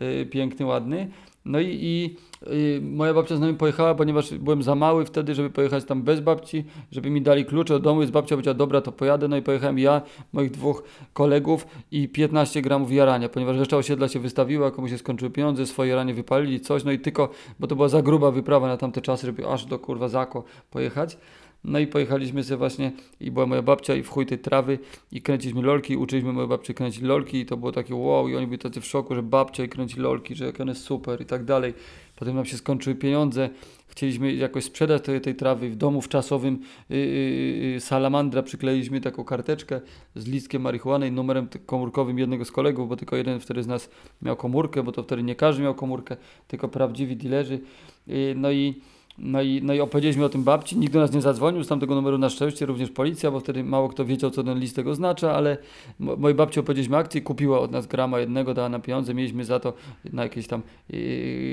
[0.00, 1.10] yy, piękny, ładny.
[1.44, 2.16] No i, i
[2.52, 6.20] y, moja babcia z nami pojechała, ponieważ byłem za mały wtedy, żeby pojechać tam bez
[6.20, 9.42] babci, żeby mi dali klucze od domu, jest babcia powiedziała, dobra, to pojadę, no i
[9.42, 10.02] pojechałem ja,
[10.32, 15.30] moich dwóch kolegów i 15 gramów jarania, ponieważ reszta osiedla się wystawiła, komuś się skończyły
[15.30, 17.28] pieniądze, swoje jaranie wypalili, coś, no i tylko,
[17.60, 21.16] bo to była za gruba wyprawa na tamte czasy, żeby aż do kurwa Zako pojechać.
[21.64, 24.78] No i pojechaliśmy sobie właśnie i była moja babcia i w chuj tej trawy
[25.12, 28.46] i kręciliśmy lolki, uczyliśmy moją babcię kręcić lolki i to było takie wow i oni
[28.46, 31.44] byli tacy w szoku, że babcia i kręci lolki, że jak one super i tak
[31.44, 31.74] dalej.
[32.16, 33.50] Potem nam się skończyły pieniądze,
[33.88, 36.58] chcieliśmy jakoś sprzedać tej, tej trawy w domu w czasowym
[36.90, 39.80] yy, yy, salamandra przykleiliśmy taką karteczkę
[40.14, 43.90] z listkiem marihuany i numerem komórkowym jednego z kolegów, bo tylko jeden wtedy z nas
[44.22, 46.16] miał komórkę, bo to wtedy nie każdy miał komórkę,
[46.48, 47.60] tylko prawdziwi dealerzy.
[48.06, 48.80] Yy, no i
[49.18, 51.94] no i, no i opowiedzieliśmy o tym babci, nikt do nas nie zadzwonił z tamtego
[51.94, 55.56] numeru na szczęście, również policja, bo wtedy mało kto wiedział, co ten listek oznacza, ale
[55.98, 59.72] mojej babci opowiedzieliśmy akcję, kupiła od nas grama jednego, dała na pieniądze, mieliśmy za to
[60.12, 60.98] na jakieś tam yy,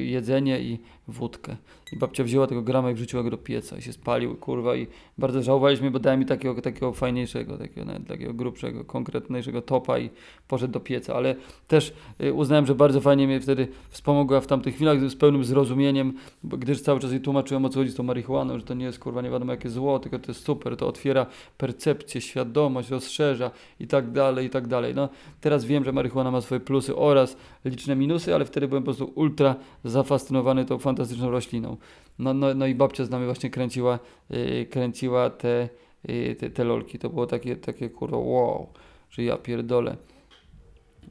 [0.05, 1.55] jedzenie i wódkę.
[1.93, 4.87] I babcia wzięła tego grama i wrzuciła go do pieca i się spalił, kurwa, i
[5.17, 10.09] bardzo żałowaliśmy, bo dała mi takiego, takiego fajniejszego, takiego, nawet takiego grubszego, konkretniejszego topa i
[10.47, 11.35] poszedł do pieca, ale
[11.67, 16.13] też yy, uznałem, że bardzo fajnie mnie wtedy wspomogła w tamtych chwilach z pełnym zrozumieniem,
[16.43, 18.99] gdyż cały czas jej tłumaczyłem o co chodzi z tą marihuaną, że to nie jest
[18.99, 21.25] kurwa nie wiadomo jakie zło, tylko to jest super, to otwiera
[21.57, 24.95] percepcję, świadomość, rozszerza i tak dalej, i tak dalej.
[24.95, 25.09] No
[25.41, 29.11] teraz wiem, że marihuana ma swoje plusy oraz liczne minusy, ale wtedy byłem po prostu
[29.15, 31.77] ultra zafascynowany tą fantastyczną rośliną.
[32.19, 35.69] No, no, no i babcia z nami właśnie kręciła, yy, kręciła te,
[36.07, 36.99] yy, te, te lolki.
[36.99, 38.73] To było takie, takie kurwa wow,
[39.09, 39.97] że ja pierdolę.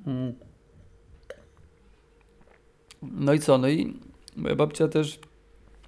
[0.07, 0.35] Mm.
[3.03, 3.59] No i co?
[3.59, 3.95] No i
[4.37, 5.21] moja babcia też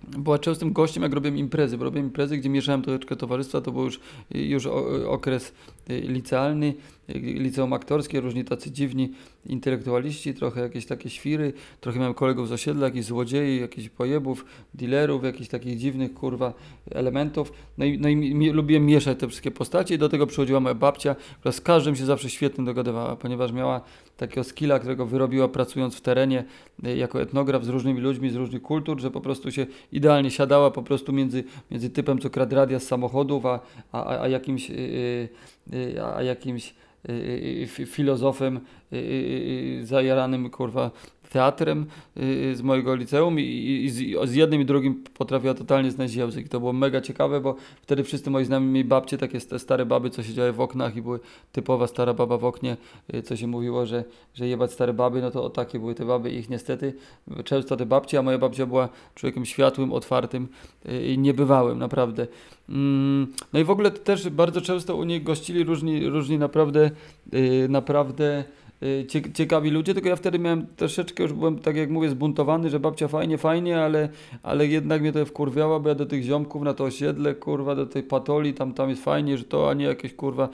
[0.03, 3.85] była częstym gościem, jak robiłem imprezy, bo robiłem imprezy, gdzie mieszałem troszeczkę towarzystwa, to był
[3.85, 4.67] już, już
[5.07, 5.53] okres
[5.91, 6.75] y, licealny, y,
[7.15, 9.13] liceum aktorskie, różni tacy dziwni
[9.47, 14.45] intelektualiści, trochę jakieś takie świry, trochę miałem kolegów z osiedla, jakichś złodziei, jakichś pojebów,
[14.75, 16.55] dealerów, jakichś takich dziwnych, kurwa,
[16.91, 17.53] elementów.
[17.79, 20.75] No i, no i mi, lubiłem mieszać te wszystkie postacie i do tego przychodziła moja
[20.75, 23.81] babcia, która z każdym się zawsze świetnie dogadywała, ponieważ miała
[24.17, 26.45] takiego skilla, którego wyrobiła pracując w terenie
[26.87, 30.71] y, jako etnograf z różnymi ludźmi z różnych kultur, że po prostu się idealnie siadała
[30.71, 33.61] po prostu między, między typem, co kradł radia z samochodów, a,
[33.93, 35.29] a, a jakimś, yy,
[36.15, 36.75] a jakimś
[37.09, 38.61] yy, filozofem
[39.83, 40.91] zajaranym, kurwa,
[41.31, 43.89] teatrem y, z mojego liceum i,
[44.25, 46.49] z, jednym i drugim potrafiła totalnie znaleźć język.
[46.49, 50.23] To było mega ciekawe, bo wtedy wszyscy moi znajomi mieli babcie, takie stare baby, co
[50.23, 51.21] siedziały w oknach i były
[51.53, 52.77] typowa stara baba w oknie,
[53.15, 56.05] y, co się mówiło, że, że jebać stare baby, no to o takie były te
[56.05, 56.95] baby ich niestety
[57.45, 60.49] często te babcie, a moja babcia była człowiekiem światłym, otwartym
[60.89, 62.27] y, i niebywałym, naprawdę.
[62.69, 66.91] Mm, no i w ogóle też bardzo często u niej gościli różni, różni naprawdę,
[67.69, 68.70] naprawdę Y,
[69.35, 73.09] ciekawi ludzie, tylko ja wtedy miałem troszeczkę, już byłem, tak jak mówię, zbuntowany, że babcia
[73.09, 74.09] fajnie, fajnie, ale,
[74.43, 77.87] ale jednak mnie to wkurwiała, bo ja do tych ziomków na to osiedle, kurwa, do
[77.87, 80.49] tej patoli, tam, tam jest fajnie, że to, a nie jakieś, kurwa,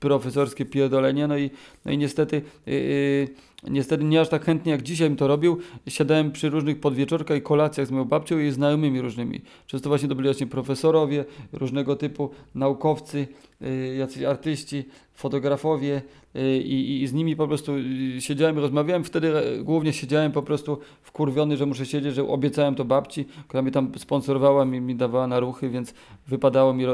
[0.00, 1.50] profesorskie pierdolenie, no i,
[1.84, 3.28] no i niestety, yy,
[3.68, 7.42] niestety nie aż tak chętnie jak dzisiaj bym to robił, siadałem przy różnych podwieczorkach i
[7.42, 9.40] kolacjach z moją babcią i znajomymi różnymi.
[9.66, 13.26] Często właśnie to byli właśnie profesorowie, różnego typu naukowcy,
[13.60, 14.84] yy, jacyś artyści,
[15.20, 16.02] fotografowie,
[16.36, 17.72] y, i, i z nimi po prostu
[18.16, 19.04] y, siedziałem rozmawiałem.
[19.04, 23.62] Wtedy e, głównie siedziałem po prostu wkurwiony, że muszę siedzieć, że obiecałem to babci, która
[23.62, 25.94] mnie tam sponsorowała, mi, mi dawała na ruchy, więc
[26.26, 26.84] wypadało mi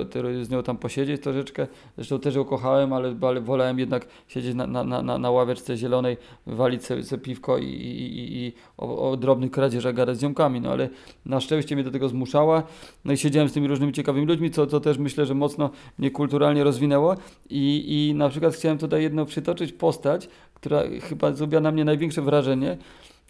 [0.43, 1.67] z nią tam posiedzieć troszeczkę.
[1.97, 6.17] Zresztą też ją kochałem, ale, ale wolałem jednak siedzieć na, na, na, na ławeczce zielonej,
[6.47, 10.61] walić sobie, sobie piwko i, i, i, i o, o drobnych kradzieżach gadać z ziomkami.
[10.61, 10.89] No ale
[11.27, 12.63] na szczęście mnie do tego zmuszała.
[13.05, 16.11] No i siedziałem z tymi różnymi ciekawymi ludźmi, co, co też myślę, że mocno mnie
[16.11, 17.17] kulturalnie rozwinęło.
[17.51, 22.23] I, i na przykład chciałem tutaj jedną przytoczyć postać, która chyba zrobiła na mnie największe
[22.23, 22.79] wrażenie,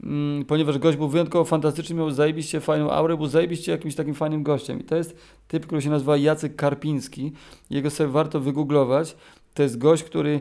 [0.03, 4.43] mm, ponieważ gość był wyjątkowo fantastyczny, miał zajebiście fajną aurę, był zajebiście jakimś takim fajnym
[4.43, 4.81] gościem.
[4.81, 5.17] I to jest
[5.49, 7.33] typ, który się nazywa Jacek Karpiński.
[7.71, 9.17] Jego sobie warto wygooglować.
[9.55, 10.41] To jest gość, który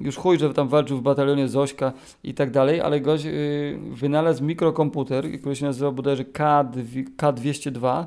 [0.00, 1.92] już chuj, że tam walczył w batalionie Zośka
[2.24, 6.24] i tak dalej, ale gość yy, wynalazł mikrokomputer, który się nazywa bodajże
[7.16, 8.04] K202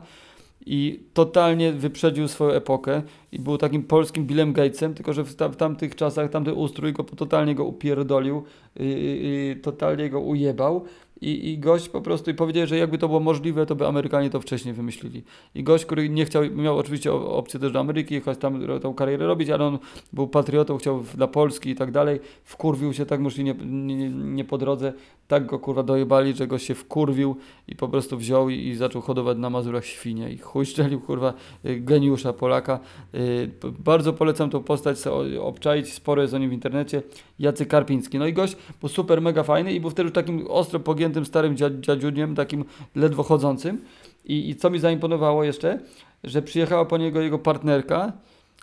[0.66, 5.56] i totalnie wyprzedził swoją epokę i był takim polskim Billem Gatesem, tylko że w, w
[5.56, 8.44] tamtych czasach tamty ustrój go totalnie go upierdolił,
[8.76, 10.86] yy, yy, totalnie go ujebał
[11.22, 14.30] i, I gość po prostu i powiedział, że jakby to było możliwe, to by Amerykanie
[14.30, 15.24] to wcześniej wymyślili.
[15.56, 19.28] I gość, który nie chciał, miał oczywiście opcję też do Ameryki, jechać tam tą karierę
[19.28, 19.80] robić, ale on
[20.14, 22.20] był patriotą, chciał dla Polski i tak dalej.
[22.44, 24.94] Wkurwił się tak, może nie, nie, nie po drodze,
[25.28, 27.36] tak go kurwa dojebali, że go się wkurwił
[27.68, 31.34] i po prostu wziął i, i zaczął hodować na Mazurach świnie i chuj szczelił kurwa
[31.66, 32.80] y, geniusza Polaka.
[33.16, 34.98] Y, bardzo polecam tą postać
[35.42, 37.02] obczaić, sporo jest o nim w internecie.
[37.40, 38.20] Jacy Karpiński.
[38.20, 40.80] No i gość był super, mega fajny i był wtedy takim ostro
[41.10, 43.82] pogiętym starym dziadziuniem, takim ledwo chodzącym.
[44.26, 45.80] I, I co mi zaimponowało jeszcze,
[46.24, 48.14] że przyjechała po niego jego partnerka,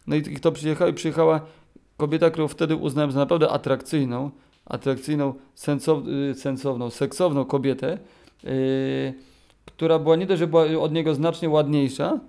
[0.06, 0.88] no i kto przyjechał?
[0.88, 1.40] I przyjechała
[1.96, 4.30] kobieta, którą wtedy uznałem za naprawdę atrakcyjną,
[4.66, 5.98] atrakcyjną, sensow,
[6.30, 7.98] y, sensowną, seksowną kobietę,
[8.44, 8.50] yy,
[9.64, 12.20] która była nie dość, że była od niego znacznie ładniejsza,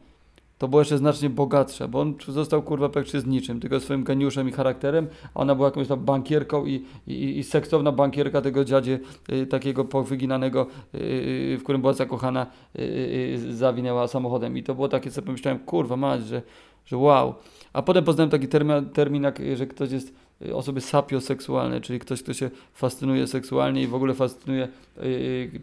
[0.57, 4.49] to było jeszcze znacznie bogatsza, bo on został kurwa praktycznie z niczym, tylko swoim geniuszem
[4.49, 8.99] i charakterem, a ona była jakąś tam bankierką i, i, i seksowna bankierka tego dziadzie
[9.31, 12.47] y, takiego powyginanego, y, y w którym była zakochana,
[12.79, 16.41] y, y, zawinęła samochodem i to było takie, co pomyślałem, kurwa mać, że,
[16.85, 17.35] że wow.
[17.73, 22.23] A potem poznałem taki termin, termin jak, że ktoś jest y, osoby sapioseksualne, czyli ktoś,
[22.23, 24.67] kto się fascynuje seksualnie i w ogóle fascynuje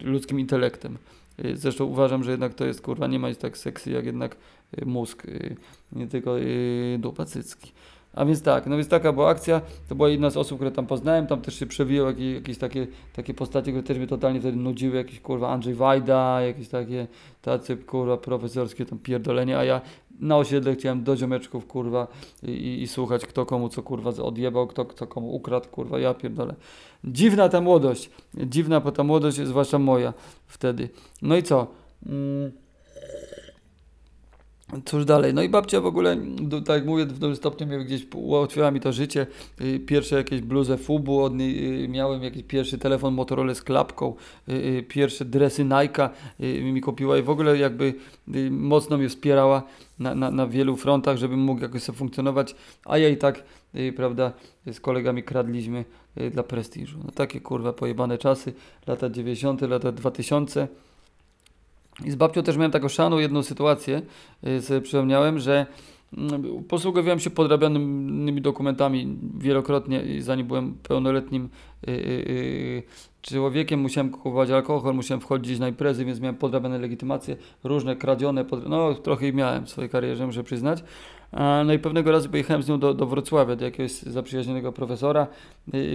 [0.03, 0.97] ludzkim intelektem.
[1.53, 4.64] Zresztą uważam, że jednak to jest kurwa nie ma jest tak seksy jak jednak Y,
[4.85, 5.55] mózg, y,
[5.91, 7.71] nie tylko y, dupa cycki.
[8.15, 10.87] A więc tak, no więc taka była akcja, to była jedna z osób, które tam
[10.87, 14.57] poznałem, tam też się przewijały jakieś, jakieś takie, takie postacie, które też mnie totalnie wtedy
[14.57, 17.07] nudziły, jakiś kurwa Andrzej Wajda, jakieś takie
[17.41, 19.81] tacy kurwa profesorskie tam pierdolenie, a ja
[20.19, 22.07] na osiedle chciałem do ziomeczków kurwa
[22.43, 26.55] i, i, słuchać kto komu co kurwa odjebał, kto, kto komu ukradł kurwa, ja pierdolę.
[27.03, 30.13] Dziwna ta młodość, dziwna ta młodość, zwłaszcza moja
[30.47, 30.89] wtedy.
[31.21, 31.67] No i co?
[32.05, 32.51] Mm.
[34.85, 35.33] Cóż dalej?
[35.33, 36.17] No i babcia w ogóle,
[36.65, 39.27] tak jak mówię, w dużym stopniu mnie gdzieś ułatwiała mi to życie.
[39.61, 44.15] Y, pierwsze jakieś bluzę Fubu od niej, y, miałem jakiś pierwszy telefon Motorola z klapką,
[44.49, 46.09] y, pierwsze dresy Nike
[46.73, 47.93] mi kupiła i w ogóle jakby
[48.51, 49.63] mocno mnie wspierała
[49.99, 53.43] na, na, na wielu frontach, żebym mógł jakoś sobie funkcjonować, a ja i tak,
[53.95, 54.33] prawda,
[54.71, 55.85] z kolegami kradliśmy
[56.31, 56.99] dla prestiżu.
[57.03, 58.53] No takie kurwa pojebane czasy,
[58.87, 60.67] lata 90., lata 2000.
[62.03, 64.01] I z babcią też miałem taką szaną jedną sytuację,
[64.43, 65.65] yy, sobie przypomniałem, że
[66.17, 71.49] mm, posługowałem się podrabianymi dokumentami wielokrotnie, zanim byłem pełnoletnim
[71.87, 72.83] yy, yy,
[73.21, 78.93] człowiekiem, musiałem kupować alkohol, musiałem wchodzić na imprezy, więc miałem podrabiane legitymacje, różne kradzione, no
[78.93, 80.83] trochę ich miałem w swojej karierze, muszę przyznać.
[81.65, 85.27] No i pewnego razu pojechałem z nią do, do Wrocławia, do jakiegoś zaprzyjaźnionego profesora,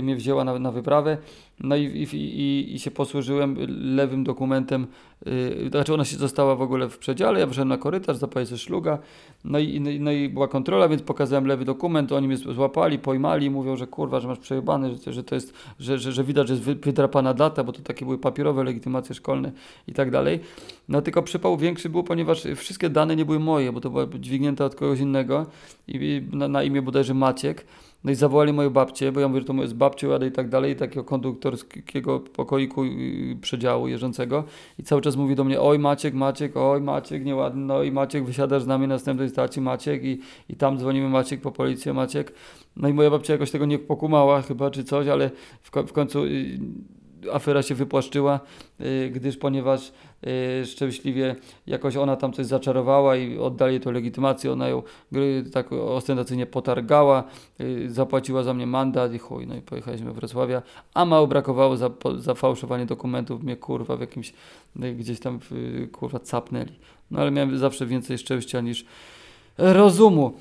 [0.03, 1.19] mnie wzięła na, na wyprawę,
[1.61, 3.57] no i, i, i, i się posłużyłem
[3.97, 4.87] lewym dokumentem,
[5.27, 8.59] yy, znaczy ona się została w ogóle w przedziale, ja wyszedłem na korytarz, zapaliłem sobie
[8.59, 8.99] szluga,
[9.45, 13.51] no i, no, no i była kontrola, więc pokazałem lewy dokument, oni mnie złapali, pojmali,
[13.51, 16.55] mówią, że kurwa, że masz przejebany, że, że to jest, że, że, że widać, że
[16.55, 19.53] jest wydrapana data, bo to takie były papierowe legitymacje szkolne
[19.89, 20.41] i tak dalej.
[20.89, 24.65] No tylko przypał większy był, ponieważ wszystkie dane nie były moje, bo to była dźwignięta
[24.65, 25.47] od kogoś innego
[25.89, 27.65] i na, na imię bodajże Maciek.
[28.05, 30.49] No i zawołali moją babcię, bo ja mówię, że to jest babcią jadę i tak
[30.49, 32.83] dalej, takiego konduktorskiego pokoiku
[33.41, 34.45] przedziału jeżdżącego
[34.79, 38.25] i cały czas mówi do mnie, oj Maciek, Maciek, oj Maciek, nieładny, no i Maciek,
[38.25, 42.33] wysiadasz z nami na następnej stacji, Maciek i, i tam dzwonimy Maciek po policję, Maciek.
[42.77, 45.31] No i moja babcia jakoś tego nie pokumała chyba, czy coś, ale
[45.63, 46.59] w, w końcu y,
[47.33, 48.41] afera się wypłaszczyła,
[48.81, 49.93] y, gdyż ponieważ
[50.65, 54.83] szczęśliwie jakoś ona tam coś zaczarowała i oddali to legitymację, ona ją
[55.53, 57.25] tak ostentacyjnie potargała,
[57.61, 60.63] y, zapłaciła za mnie mandat i chuj, no i pojechaliśmy do Wrocławia,
[60.95, 64.33] a mało brakowało za, za fałszowanie dokumentów, mnie kurwa w jakimś,
[64.97, 65.39] gdzieś tam
[65.93, 66.73] kurwa capnęli.
[67.11, 68.85] No ale miałem zawsze więcej szczęścia niż
[69.59, 70.33] rozumu.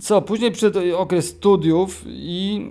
[0.00, 2.70] Co, później przyszedł okres studiów i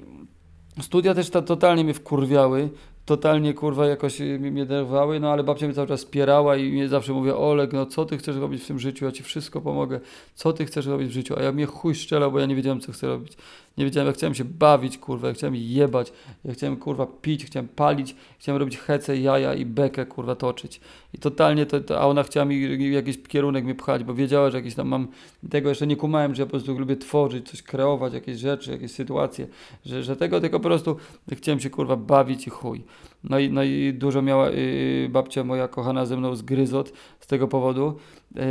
[0.82, 2.70] Studia też ta, totalnie mnie wkurwiały,
[3.06, 6.90] totalnie kurwa jakoś y, mnie denerwowały, no ale babcia mnie cały czas wspierała i mnie
[6.90, 10.00] zawsze mówię, Oleg, no co ty chcesz robić w tym życiu, ja ci wszystko pomogę,
[10.36, 12.80] co ty chcesz robić w życiu, a ja mnie chuj szczelał, bo ja nie wiedziałem
[12.80, 13.38] co chcę robić,
[13.78, 16.14] nie wiedziałem, ja chciałem się bawić, kurwa, ja chciałem jebać,
[16.46, 20.82] ja chciałem kurwa pić, chciałem palić, chciałem robić hece, jaja i bekę, kurwa, toczyć
[21.14, 24.58] i totalnie, to, to, a ona chciała mi jakiś kierunek mnie pchać, bo wiedziała, że
[24.58, 25.08] jakiś tam mam,
[25.50, 28.92] tego jeszcze nie kumałem, że ja po prostu lubię tworzyć, coś kreować, jakieś rzeczy, jakieś
[28.92, 29.48] sytuacje,
[29.86, 30.96] że, że tego tylko po prostu
[31.32, 32.84] chciałem się kurwa bawić i chuj.
[33.24, 37.48] No i, no i dużo miała yy, babcia moja kochana ze mną zgryzot z tego
[37.48, 37.98] powodu,
[38.36, 38.44] yy,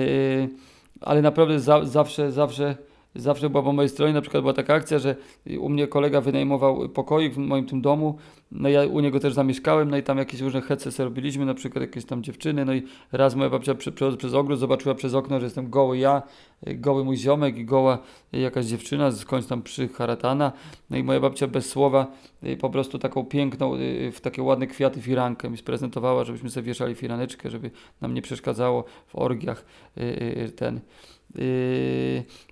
[1.00, 2.76] ale naprawdę za, zawsze, zawsze
[3.14, 4.12] zawsze była po mojej stronie.
[4.12, 5.16] Na przykład była taka akcja, że
[5.58, 8.18] u mnie kolega wynajmował pokoik w moim tym domu,
[8.52, 11.82] no ja u niego też zamieszkałem, no i tam jakieś różne hece robiliśmy, na przykład
[11.82, 15.46] jakieś tam dziewczyny, no i raz moja babcia przechodząc przez ogród zobaczyła przez okno, że
[15.46, 16.22] jestem goły ja,
[16.66, 17.98] goły mój ziomek i goła
[18.32, 20.52] jakaś dziewczyna, skądś tam przy Haratana,
[20.90, 22.06] no i moja babcia bez słowa
[22.44, 26.66] y, po prostu taką piękną, y, w takie ładne kwiaty firankę mi sprezentowała, żebyśmy sobie
[26.66, 29.64] wieszali firaneczkę, żeby nam nie przeszkadzało w orgiach
[29.98, 30.80] y, ten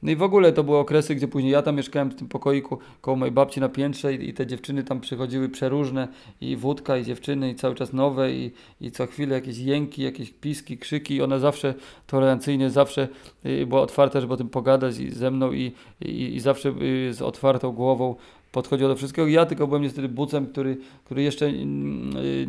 [0.02, 2.78] no i w ogóle to były okresy, gdzie później ja tam mieszkałem w tym pokoiku
[3.00, 6.08] koło mojej babci na piętrze i, i te dziewczyny tam przychodziły przeróżne
[6.40, 10.30] i wódka i dziewczyny i cały czas nowe i, i co chwilę jakieś jęki, jakieś
[10.30, 11.74] piski, krzyki i ona zawsze
[12.06, 13.08] tolerancyjnie, zawsze
[13.44, 17.14] yy, była otwarta, żeby o tym pogadać i ze mną i, i, i zawsze yy,
[17.14, 18.14] z otwartą głową
[18.52, 19.28] podchodziło do wszystkiego.
[19.28, 21.52] Ja tylko byłem niestety bucem, który, który jeszcze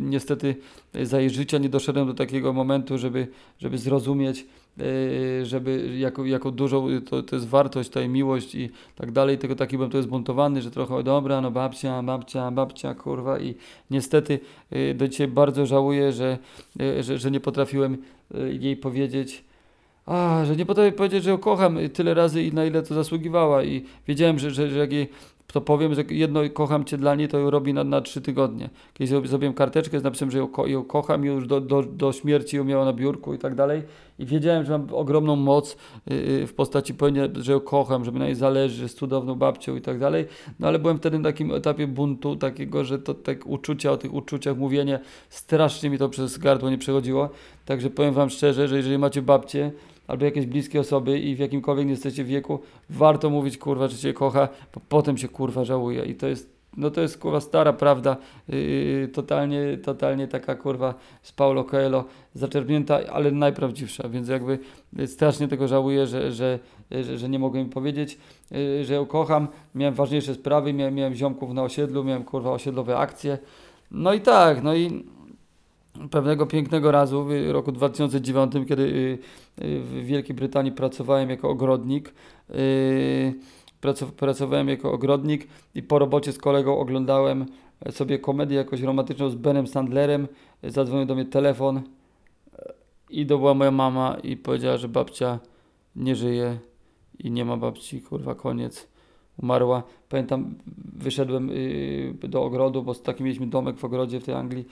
[0.00, 0.56] niestety
[1.02, 4.63] za jej życia nie doszedłem do takiego momentu, żeby, żeby zrozumieć, Yy,
[5.42, 9.76] żeby jako, jako dużą to, to jest wartość, ta miłość i tak dalej, tylko taki
[9.76, 13.54] byłem to jest buntowany, że trochę dobra, no babcia, babcia, babcia, kurwa i
[13.90, 16.38] niestety yy, do dzisiaj bardzo żałuję, że,
[16.76, 17.96] yy, że, że nie potrafiłem
[18.60, 19.44] jej powiedzieć,
[20.06, 23.64] a, że nie potrafię powiedzieć, że ją kocham tyle razy i na ile to zasługiwała
[23.64, 25.08] i wiedziałem, że, że, że jak jej
[25.46, 28.70] to powiem, że jedno kocham Cię dla niej, to ją robi na, na trzy tygodnie.
[28.94, 32.12] Kiedyś zrobiłem karteczkę z napisem, że ją, ko ją kocham i już do, do, do
[32.12, 33.82] śmierci ją miała na biurku i tak dalej.
[34.18, 35.76] I wiedziałem, że mam ogromną moc
[36.06, 39.34] yy, w postaci powiedzenia, że ją kocham, że mi na niej zależy, że jest cudowną
[39.34, 40.26] babcią i tak dalej.
[40.60, 44.14] No ale byłem wtedy na takim etapie buntu takiego, że to tak uczucia, o tych
[44.14, 47.30] uczuciach mówienie, strasznie mi to przez gardło nie przechodziło.
[47.64, 49.72] Także powiem Wam szczerze, że jeżeli macie babcię,
[50.06, 52.58] albo jakieś bliskie osoby i w jakimkolwiek nie jesteście wieku,
[52.90, 56.04] warto mówić kurwa, że cię kocha, bo potem się kurwa żałuje.
[56.04, 58.16] I to jest no to jest kurwa stara prawda,
[58.48, 64.58] yy, totalnie, totalnie taka kurwa z Paulo Coelho zaczerpnięta, ale najprawdziwsza, więc jakby
[65.06, 66.58] strasznie tego żałuję, że, że,
[66.90, 68.18] że, że nie mogłem powiedzieć,
[68.50, 72.96] yy, że ją kocham, miałem ważniejsze sprawy, miałem, miałem ziomków na osiedlu, miałem kurwa osiedlowe
[72.96, 73.38] akcje,
[73.90, 75.04] no i tak, no i
[76.10, 79.18] pewnego pięknego razu w roku 2009, kiedy y,
[79.64, 82.14] y, w Wielkiej Brytanii pracowałem jako ogrodnik.
[82.50, 83.34] Y,
[84.16, 87.46] pracowałem jako ogrodnik i po robocie z kolegą oglądałem
[87.90, 90.28] sobie komedię jakoś romantyczną z Benem Sandlerem.
[90.62, 91.82] Zadzwonił do mnie telefon
[93.10, 95.38] i to była moja mama i powiedziała, że babcia
[95.96, 96.58] nie żyje
[97.18, 98.88] i nie ma babci, kurwa, koniec.
[99.42, 99.82] Umarła.
[100.08, 100.54] Pamiętam,
[100.94, 101.50] wyszedłem
[102.14, 104.66] do ogrodu, bo taki mieliśmy domek w ogrodzie w tej Anglii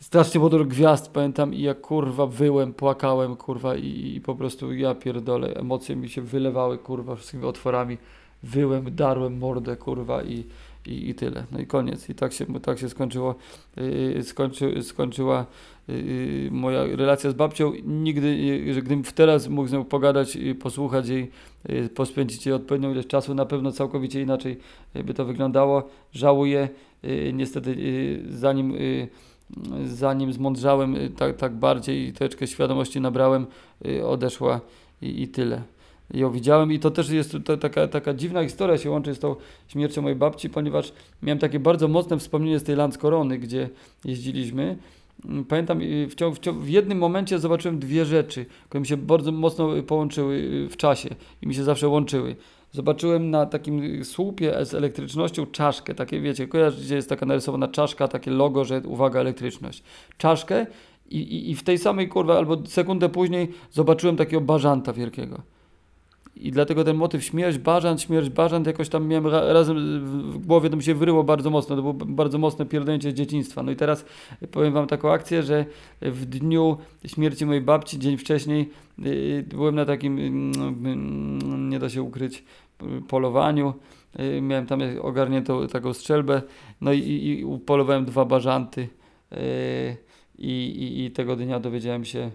[0.00, 4.94] strasznie dużo gwiazd, pamiętam i jak kurwa wyłem, płakałem kurwa i, i po prostu ja
[4.94, 7.98] pierdolę, emocje mi się wylewały kurwa wszystkimi otworami,
[8.42, 10.44] wyłem, darłem mordę kurwa i,
[10.86, 11.44] i, i tyle.
[11.52, 12.08] No i koniec.
[12.08, 13.34] I tak się, tak się skończyło,
[13.76, 15.46] yy, skończy, skończyła
[15.88, 17.72] yy, moja relacja z babcią.
[17.84, 21.30] Nigdy, yy, że gdybym teraz mógł z nią pogadać i posłuchać jej,
[21.68, 24.58] yy, pospędzić jej odpowiednią ilość czasu, na pewno całkowicie inaczej
[25.04, 25.88] by to wyglądało.
[26.12, 26.68] Żałuję,
[27.02, 28.74] yy, niestety yy, zanim
[29.84, 33.46] zanim zmądrzałem y, tak, tak bardziej troszeczkę świadomości nabrałem,
[33.86, 34.60] y, odeszła
[35.02, 35.62] i, i tyle.
[36.14, 39.36] Ją widziałem i to też jest to, taka, taka dziwna historia się łączy z tą
[39.68, 43.68] śmiercią mojej babci, ponieważ miałem takie bardzo mocne wspomnienie z tej Landskorony, gdzie
[44.04, 44.78] jeździliśmy.
[45.48, 49.82] Pamiętam, y, w, w, w, jednym momencie zobaczyłem dwie rzeczy, które mi się bardzo mocno
[49.82, 51.08] połączyły w czasie
[51.42, 52.36] i mi się zawsze łączyły
[52.78, 58.30] zobaczyłem na takim słupie z elektrycznością czaszkę, takie wiecie, kojarzycie, jest taka narysowana czaszka, takie
[58.30, 59.82] logo, że uwaga, elektryczność.
[60.18, 60.66] Czaszkę
[61.10, 65.42] i, i, i w tej samej kurwa, albo sekundę później zobaczyłem takiego bażanta wielkiego.
[66.36, 70.00] I dlatego ten motyw śmierć, bażant, śmierć, bażant jakoś tam miałem ra razem
[70.32, 73.62] w głowie, to mi się wyryło bardzo mocno, to było bardzo mocne pierdolnięcie z dzieciństwa.
[73.62, 74.04] No i teraz
[74.50, 75.64] powiem wam taką akcję, że
[76.02, 80.96] w dniu śmierci mojej babci, dzień wcześniej, yy, byłem na takim, yy,
[81.58, 82.44] nie da się ukryć,
[83.08, 83.74] polowaniu.
[84.18, 86.42] Yy, miałem tam ogarniętą taką strzelbę,
[86.80, 88.88] no i, i, i upolowałem dwa bażanty.
[89.30, 89.38] Yy,
[90.38, 92.30] i, i tego dnia dowiedziałem się,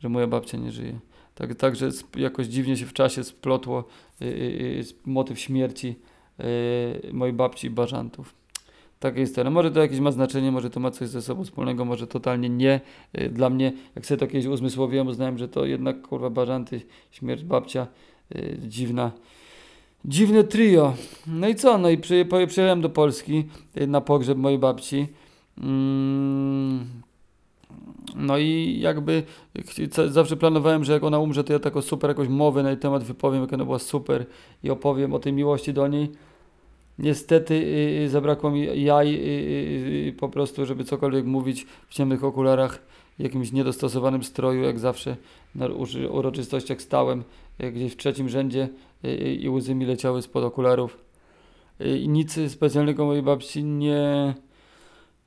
[0.00, 0.98] że moja babcia nie żyje.
[1.34, 3.84] Tak, także jakoś dziwnie się w czasie splotło
[4.22, 5.94] y, y, y, motyw śmierci
[6.40, 8.34] y, mojej babci i bażantów.
[9.00, 9.50] Takie jest to.
[9.50, 12.80] Może to jakieś ma znaczenie, może to ma coś ze sobą wspólnego, może totalnie nie.
[13.18, 17.44] Y, Dla mnie, jak sobie to kiedyś uzmysłowiłem, uznałem, że to jednak kurwa bażanty, śmierć
[17.44, 17.86] babcia,
[18.36, 19.12] y, dziwna.
[20.04, 20.94] Dziwne trio.
[21.26, 21.78] No i co?
[21.78, 23.44] No i przyjechałem do Polski
[23.80, 25.06] y, na pogrzeb mojej babci.
[25.58, 26.84] Mm.
[28.16, 29.22] No i jakby
[30.08, 33.04] zawsze planowałem, że jak ona umrze, to ja taką super jakąś mowę na jej temat
[33.04, 34.26] wypowiem, jak ona była super
[34.64, 36.10] i opowiem o tej miłości do niej.
[36.98, 39.20] Niestety y, y, zabrakło mi jaj
[40.18, 42.82] po prostu, żeby cokolwiek mówić w ciemnych okularach,
[43.18, 45.16] jakimś niedostosowanym stroju, jak zawsze
[45.54, 45.66] na
[46.10, 47.24] uroczystościach stałem
[47.72, 48.68] gdzieś w trzecim rzędzie
[49.40, 50.98] i łzy mi leciały spod okularów.
[51.80, 54.34] I nic specjalnego mojej babci nie,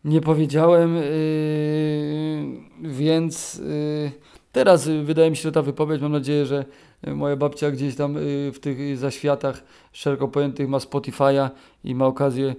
[0.03, 2.45] nie powiedziałem, y,
[2.81, 4.11] więc y,
[4.51, 6.65] teraz wydaje mi się, że ta wypowiedź, mam nadzieję, że
[7.07, 11.49] moja babcia gdzieś tam y, w tych zaświatach szeroko pojętych ma Spotify'a
[11.83, 12.55] i ma okazję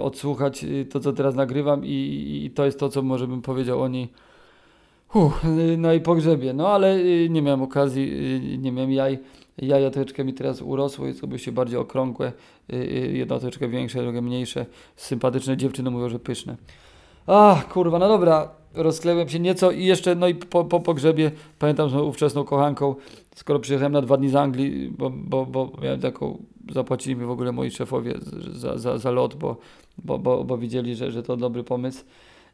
[0.00, 3.82] odsłuchać to, co teraz nagrywam i, i, i to jest to, co może bym powiedział
[3.82, 4.08] o niej
[5.14, 5.44] Uff,
[5.78, 6.52] na jej pogrzebie.
[6.52, 6.98] No ale
[7.28, 8.12] nie miałem okazji,
[8.58, 9.18] nie miałem jaj.
[9.62, 12.32] Jaja troszeczkę mi teraz urosły, zrobiły się bardziej okrągłe,
[12.72, 14.66] y, y, jedno troszeczkę większe, drugie mniejsze.
[14.96, 16.56] Sympatyczne dziewczyny mówią, że pyszne.
[17.26, 21.90] Ach, kurwa, no dobra, rozkleiłem się nieco i jeszcze, no i po, po pogrzebie, pamiętam
[21.90, 22.94] z moją ówczesną kochanką,
[23.34, 26.38] skoro przyjechałem na dwa dni z Anglii, bo, bo, bo miałem taką,
[26.72, 28.14] zapłacili mi w ogóle moi szefowie
[28.52, 29.56] za, za, za lot, bo,
[29.98, 32.04] bo, bo, bo widzieli, że, że to dobry pomysł.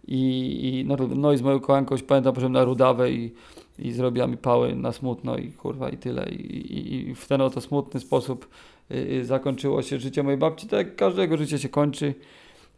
[0.09, 0.21] I,
[0.63, 3.33] i no, no i z moją kochanką się pamiętam, poszedłem na Rudawę i,
[3.79, 6.29] i zrobiła mi pały na smutno i kurwa i tyle.
[6.31, 8.49] I, i, i w ten oto smutny sposób
[8.91, 12.15] y, y, zakończyło się życie mojej babci, tak jak każdego życie się kończy.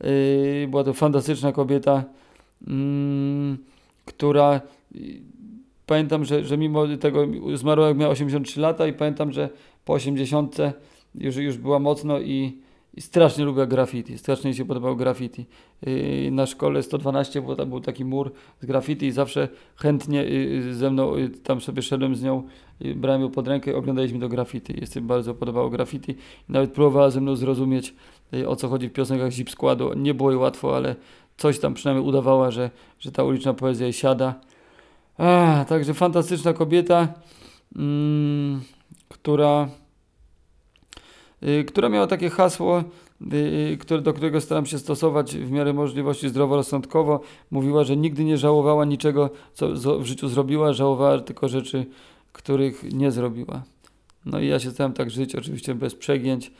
[0.01, 2.05] Yy, była to fantastyczna kobieta,
[2.67, 3.59] mm,
[4.05, 4.61] która
[4.97, 5.21] y,
[5.87, 9.49] pamiętam, że, że mimo tego zmarła jak miała 83 lata i pamiętam, że
[9.85, 10.57] po 80
[11.15, 12.59] już, już była mocno i,
[12.97, 15.47] i strasznie lubiła graffiti, strasznie jej się podobało graffiti.
[15.87, 20.75] Yy, na szkole 112 było, tam był taki mur z graffiti i zawsze chętnie yy,
[20.75, 22.43] ze mną yy, tam sobie szedłem z nią,
[22.97, 24.77] brałem ją pod rękę i oglądaliśmy to graffiti.
[24.77, 26.15] Jej się bardzo podobało graffiti.
[26.49, 27.95] Nawet próbowała ze mną zrozumieć
[28.47, 29.95] o co chodzi w piosenkach Zip Składu.
[29.95, 30.97] Nie było jej łatwo, ale
[31.37, 34.35] coś tam przynajmniej udawała, że, że ta uliczna poezja jej siada.
[35.19, 37.09] A, także fantastyczna kobieta,
[37.77, 38.61] mm,
[39.09, 39.69] która,
[41.67, 42.85] która miała takie hasło,
[43.33, 47.21] y, y, do którego staram się stosować w miarę możliwości zdroworozsądkowo.
[47.51, 51.87] Mówiła, że nigdy nie żałowała niczego, co w życiu zrobiła, żałowała tylko rzeczy,
[52.33, 53.63] których nie zrobiła.
[54.27, 56.53] No i ja się starałem tak żyć, oczywiście bez przegięć.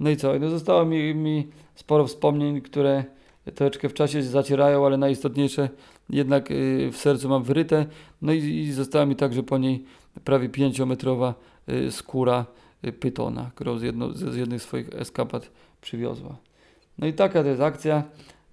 [0.00, 0.38] No i co?
[0.38, 3.04] No zostało mi, mi sporo wspomnień, które
[3.54, 5.68] troszeczkę w czasie zacierają, ale najistotniejsze
[6.10, 7.86] jednak y, w sercu mam wyryte.
[8.22, 9.84] No i, i została mi także po niej
[10.24, 11.34] prawie pięciometrowa
[11.68, 12.69] y, skóra y,
[13.00, 15.50] pytona, którą z, jedno, z jednych swoich eskapad
[15.80, 16.36] przywiozła.
[16.98, 18.02] No i taka to jest akcja.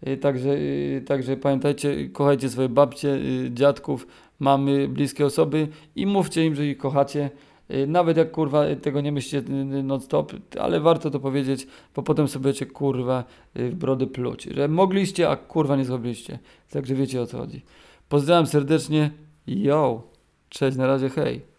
[0.07, 4.07] Y, Także, y, także pamiętajcie, kochajcie swoje babcie, y, dziadków,
[4.39, 7.30] mamy, bliskie osoby i mówcie im, że ich kochacie.
[7.71, 12.03] Y, Nawet jak kurwa tego nie myślicie y, non stop, ale warto to powiedzieć, bo
[12.03, 13.23] potem sobie będziecie kurwa
[13.57, 16.39] y, w brody pluć, że mogliście, a kurwa nie zrobiliście.
[16.69, 17.61] Także wiecie o co chodzi.
[18.09, 19.11] Pozdrawiam serdecznie.
[19.47, 20.03] Yo.
[20.49, 21.57] Cześć, na razie, hej.